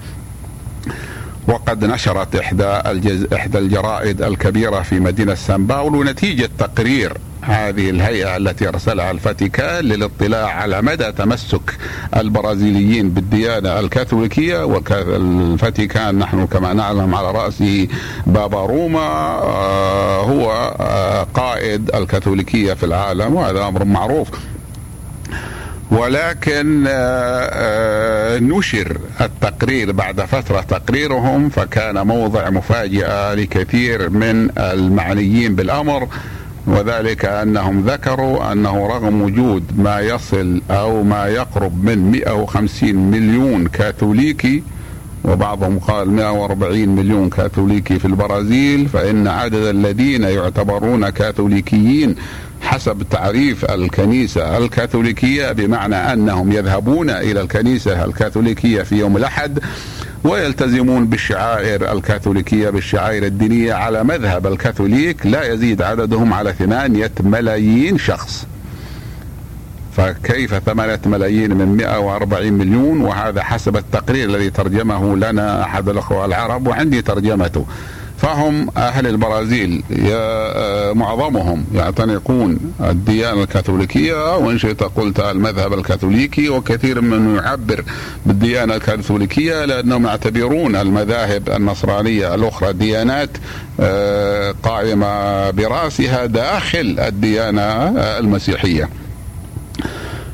وقد 1.48 1.84
نشرت 1.84 2.36
إحدى 2.36 2.64
الجز... 2.64 3.26
إحدى 3.34 3.58
الجرائد 3.58 4.22
الكبيرة 4.22 4.82
في 4.82 5.00
مدينة 5.00 5.34
سان 5.34 5.66
باولو 5.66 6.04
نتيجة 6.04 6.50
تقرير 6.58 7.12
هذه 7.42 7.90
الهيئة 7.90 8.36
التي 8.36 8.68
أرسلها 8.68 9.10
الفاتيكان 9.10 9.84
للاطلاع 9.84 10.48
على 10.48 10.82
مدى 10.82 11.12
تمسك 11.12 11.76
البرازيليين 12.16 13.10
بالديانة 13.10 13.80
الكاثوليكية 13.80 14.64
والفاتيكان 14.64 16.18
نحن 16.18 16.46
كما 16.46 16.72
نعلم 16.72 17.14
على 17.14 17.30
رأسه 17.30 17.88
بابا 18.26 18.66
روما 18.66 19.00
آه، 19.00 20.22
هو 20.22 20.74
آه، 20.80 21.26
قائد 21.34 21.94
الكاثوليكية 21.94 22.72
في 22.72 22.86
العالم 22.86 23.34
وهذا 23.34 23.68
أمر 23.68 23.84
معروف. 23.84 24.28
ولكن 25.90 26.84
آه، 26.88 28.38
نشر 28.38 28.98
التقرير 29.20 29.92
بعد 29.92 30.20
فترة 30.20 30.60
تقريرهم 30.60 31.48
فكان 31.48 32.06
موضع 32.06 32.50
مفاجأة 32.50 33.34
لكثير 33.34 34.10
من 34.10 34.50
المعنيين 34.58 35.54
بالأمر. 35.54 36.08
وذلك 36.66 37.24
أنهم 37.24 37.80
ذكروا 37.80 38.52
أنه 38.52 38.86
رغم 38.86 39.22
وجود 39.22 39.64
ما 39.78 40.00
يصل 40.00 40.62
أو 40.70 41.02
ما 41.02 41.26
يقرب 41.26 41.84
من 41.84 42.10
150 42.10 42.94
مليون 42.94 43.66
كاثوليكي 43.66 44.62
وبعضهم 45.24 45.78
قال 45.78 46.10
140 46.10 46.88
مليون 46.88 47.30
كاثوليكي 47.30 47.98
في 47.98 48.04
البرازيل 48.04 48.88
فإن 48.88 49.28
عدد 49.28 49.54
الذين 49.54 50.22
يعتبرون 50.22 51.08
كاثوليكيين 51.10 52.14
حسب 52.62 53.02
تعريف 53.10 53.64
الكنيسة 53.64 54.58
الكاثوليكية 54.58 55.52
بمعنى 55.52 55.96
أنهم 55.96 56.52
يذهبون 56.52 57.10
إلى 57.10 57.40
الكنيسة 57.40 58.04
الكاثوليكية 58.04 58.82
في 58.82 58.94
يوم 58.98 59.16
الأحد 59.16 59.58
ويلتزمون 60.24 61.06
بالشعائر 61.06 61.92
الكاثوليكية 61.92 62.70
بالشعائر 62.70 63.26
الدينية 63.26 63.74
على 63.74 64.04
مذهب 64.04 64.46
الكاثوليك 64.46 65.26
لا 65.26 65.52
يزيد 65.52 65.82
عددهم 65.82 66.32
على 66.32 66.52
ثمانية 66.52 67.12
ملايين 67.20 67.98
شخص. 67.98 68.46
فكيف 69.96 70.54
ثمانية 70.54 71.00
ملايين 71.06 71.54
من 71.54 71.76
140 71.76 72.52
مليون؟ 72.52 73.00
وهذا 73.00 73.42
حسب 73.42 73.76
التقرير 73.76 74.28
الذي 74.28 74.50
ترجمه 74.50 75.16
لنا 75.16 75.62
أحد 75.62 75.88
الأخوة 75.88 76.24
العرب 76.24 76.66
وعندي 76.66 77.02
ترجمته. 77.02 77.66
فهم 78.22 78.68
أهل 78.76 79.06
البرازيل 79.06 79.82
آه، 80.10 80.92
معظمهم 80.92 81.64
يعتنقون 81.74 82.58
الديانة 82.80 83.42
الكاثوليكية 83.42 84.36
وإن 84.36 84.58
شئت 84.58 84.82
قلت 84.82 85.20
المذهب 85.20 85.72
الكاثوليكي 85.72 86.48
وكثير 86.48 87.00
منهم 87.00 87.36
يعبر 87.36 87.84
بالديانة 88.26 88.74
الكاثوليكية 88.74 89.64
لأنهم 89.64 90.06
يعتبرون 90.06 90.76
المذاهب 90.76 91.48
النصرانية 91.50 92.34
الأخرى 92.34 92.72
ديانات 92.72 93.30
آه، 93.80 94.54
قائمة 94.62 95.50
برأسها 95.50 96.26
داخل 96.26 96.96
الديانة 97.00 97.88
المسيحية. 98.18 98.88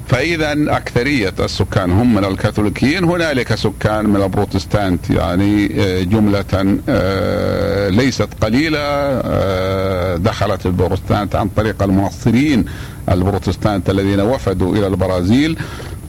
فإذا 0.09 0.53
أكثرية 0.53 1.35
السكان 1.41 1.91
هم 1.91 2.15
من 2.15 2.25
الكاثوليكيين 2.25 3.05
هنالك 3.05 3.55
سكان 3.55 4.09
من 4.09 4.23
البروتستانت 4.23 5.11
يعني 5.11 5.83
آه، 5.83 6.03
جملة 6.03 6.79
آه، 6.89 7.89
ليست 7.89 8.29
قليلة 8.41 8.79
آه، 8.79 10.17
دخلت 10.17 10.67
البروتستانت 10.67 11.37
عن 11.37 11.49
طريق 11.49 11.83
المنصرين 11.83 12.65
البروتستانت 13.11 13.91
الذين 13.91 14.21
وفدوا 14.21 14.77
إلى 14.77 14.87
البرازيل 14.87 15.59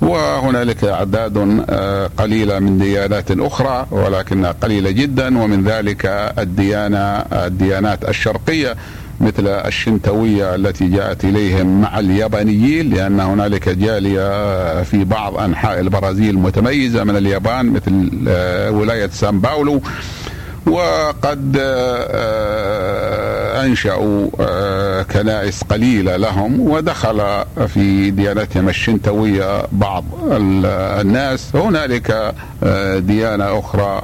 وهنالك 0.01 0.83
أعداد 0.83 1.37
قليلة 2.17 2.59
من 2.59 2.77
ديانات 2.77 3.31
أخرى 3.31 3.87
ولكنها 3.91 4.51
قليلة 4.51 4.91
جدا 4.91 5.37
ومن 5.37 5.63
ذلك 5.63 6.05
الديانة 6.39 6.97
الديانات 7.31 8.09
الشرقية. 8.09 8.75
مثل 9.21 9.47
الشنتوية 9.47 10.55
التي 10.55 10.87
جاءت 10.87 11.25
إليهم 11.25 11.81
مع 11.81 11.99
اليابانيين 11.99 12.89
لأن 12.89 13.19
هنالك 13.19 13.69
جالية 13.69 14.83
في 14.83 15.03
بعض 15.03 15.37
أنحاء 15.37 15.79
البرازيل 15.79 16.37
متميزة 16.37 17.03
من 17.03 17.17
اليابان 17.17 17.65
مثل 17.65 18.09
آه، 18.27 18.71
ولاية 18.71 19.07
سان 19.07 19.39
باولو. 19.39 19.81
وقد 20.67 21.57
آه، 21.59 23.65
أنشأوا 23.65 24.27
آه، 24.39 25.01
كنائس 25.03 25.63
قليلة 25.63 26.17
لهم 26.17 26.59
ودخل 26.59 27.43
في 27.67 28.11
ديانتهم 28.11 28.69
الشنتوية 28.69 29.63
بعض 29.71 30.05
الناس. 30.31 31.55
هنالك 31.55 32.33
آه، 32.63 32.99
ديانة 32.99 33.59
أخرى 33.59 34.01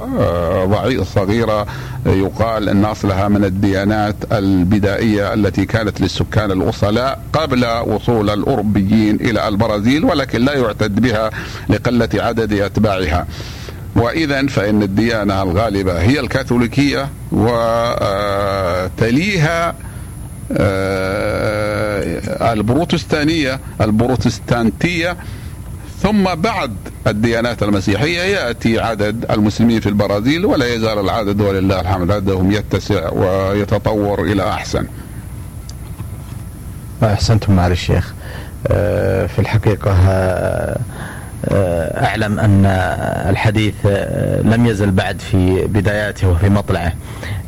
ضعيفة 0.66 1.04
صغيرة. 1.04 1.66
يقال 2.06 2.68
أن 2.68 2.84
أصلها 2.84 3.28
من 3.28 3.44
الديانات 3.44 4.16
البدائية 4.32 5.34
التي 5.34 5.64
كانت 5.64 6.00
للسكان 6.00 6.50
الأصلاء 6.50 7.20
قبل 7.32 7.66
وصول 7.86 8.30
الأوروبيين 8.30 9.16
إلى 9.16 9.48
البرازيل 9.48 10.04
ولكن 10.04 10.44
لا 10.44 10.54
يعتد 10.54 11.00
بها 11.00 11.30
لقلة 11.68 12.08
عدد 12.14 12.52
أتباعها. 12.52 13.26
واذا 13.96 14.46
فإن 14.46 14.82
الديانة 14.82 15.42
الغالبة 15.42 16.00
هي 16.00 16.20
الكاثوليكية 16.20 17.08
وتليها 17.32 18.14
آه، 20.52 22.52
البروتستانية 22.52 23.60
البروتستانتية 23.80 25.16
ثم 26.02 26.34
بعد 26.34 26.76
الديانات 27.06 27.62
المسيحية 27.62 28.20
يأتي 28.20 28.80
عدد 28.80 29.26
المسلمين 29.30 29.80
في 29.80 29.88
البرازيل 29.88 30.46
ولا 30.46 30.74
يزال 30.74 30.98
العدد 30.98 31.40
ولله 31.40 31.80
الحمد 31.80 32.10
عددهم 32.10 32.52
يتسع 32.52 33.12
ويتطور 33.12 34.22
إلى 34.22 34.48
أحسن. 34.48 34.86
أحسنتم 37.02 37.56
معالي 37.56 37.72
الشيخ. 37.72 38.14
آه، 38.66 39.26
في 39.26 39.38
الحقيقة 39.38 39.92
آه، 41.48 42.04
أعلم 42.06 42.38
أن 42.38 42.66
الحديث 43.30 43.74
آه، 43.86 44.42
لم 44.42 44.66
يزل 44.66 44.90
بعد 44.90 45.20
في 45.20 45.66
بداياته 45.66 46.28
وفي 46.28 46.48
مطلعه 46.48 46.92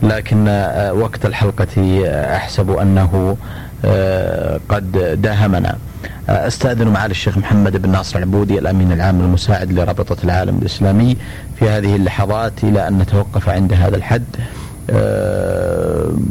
لكن 0.02 0.48
آه، 0.48 0.92
وقت 0.92 1.26
الحلقة 1.26 2.02
أحسب 2.36 2.70
أنه 2.70 3.36
قد 4.68 5.16
داهمنا. 5.22 5.76
أستأذن 6.28 6.88
معالي 6.88 7.10
الشيخ 7.10 7.38
محمد 7.38 7.82
بن 7.82 7.90
ناصر 7.90 8.18
العبودي 8.18 8.58
الأمين 8.58 8.92
العام 8.92 9.20
المساعد 9.20 9.72
لرابطة 9.72 10.16
العالم 10.24 10.58
الإسلامي 10.58 11.16
في 11.58 11.68
هذه 11.68 11.96
اللحظات 11.96 12.52
إلى 12.62 12.88
أن 12.88 12.98
نتوقف 12.98 13.48
عند 13.48 13.72
هذا 13.72 13.96
الحد. 13.96 14.24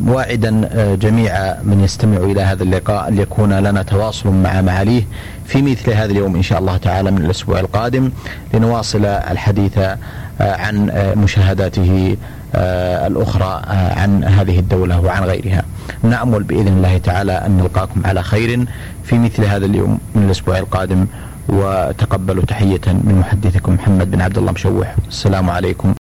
واعدا 0.08 0.70
جميع 0.96 1.56
من 1.64 1.82
يستمع 1.84 2.18
إلى 2.18 2.42
هذا 2.42 2.64
اللقاء 2.64 3.08
أن 3.08 3.18
يكون 3.18 3.54
لنا 3.54 3.84
تواصل 3.84 4.30
مع 4.30 4.62
معاليه 4.62 5.04
في 5.46 5.62
مثل 5.62 5.92
هذا 5.92 6.12
اليوم 6.12 6.36
إن 6.36 6.42
شاء 6.42 6.60
الله 6.60 6.78
تعالى 6.78 7.12
من 7.12 7.26
الأسبوع 7.26 7.60
القادم 7.60 8.12
لنواصل 8.54 9.06
الحديث 9.06 9.78
آه، 9.78 9.98
عن 10.42 10.90
آه، 10.90 11.14
مشاهداته 11.14 12.18
آه، 12.56 13.08
الأخرى 13.08 13.62
عن 13.98 14.24
هذه 14.24 14.60
الدولة 14.60 15.00
وعن 15.00 15.24
غيرها. 15.24 15.64
نأمل 16.04 16.44
بإذن 16.44 16.68
الله 16.68 16.98
تعالى 16.98 17.32
أن 17.32 17.58
نلقاكم 17.58 18.02
على 18.06 18.24
خير 18.24 18.66
في 19.04 19.20
مثل 19.20 19.44
هذا 19.46 19.66
اليوم 19.66 20.00
من 20.16 20.24
الأسبوع 20.24 20.58
القادم. 20.58 21.06
وتقبلوا 21.50 22.46
تحية 22.46 22.82
من 22.88 23.16
محدثكم 23.20 23.74
محمد 23.74 24.12
بن 24.12 24.22
عبد 24.22 24.38
الله 24.38 24.52
مشوح. 24.52 24.96
السلام 25.08 25.50
عليكم. 25.50 25.94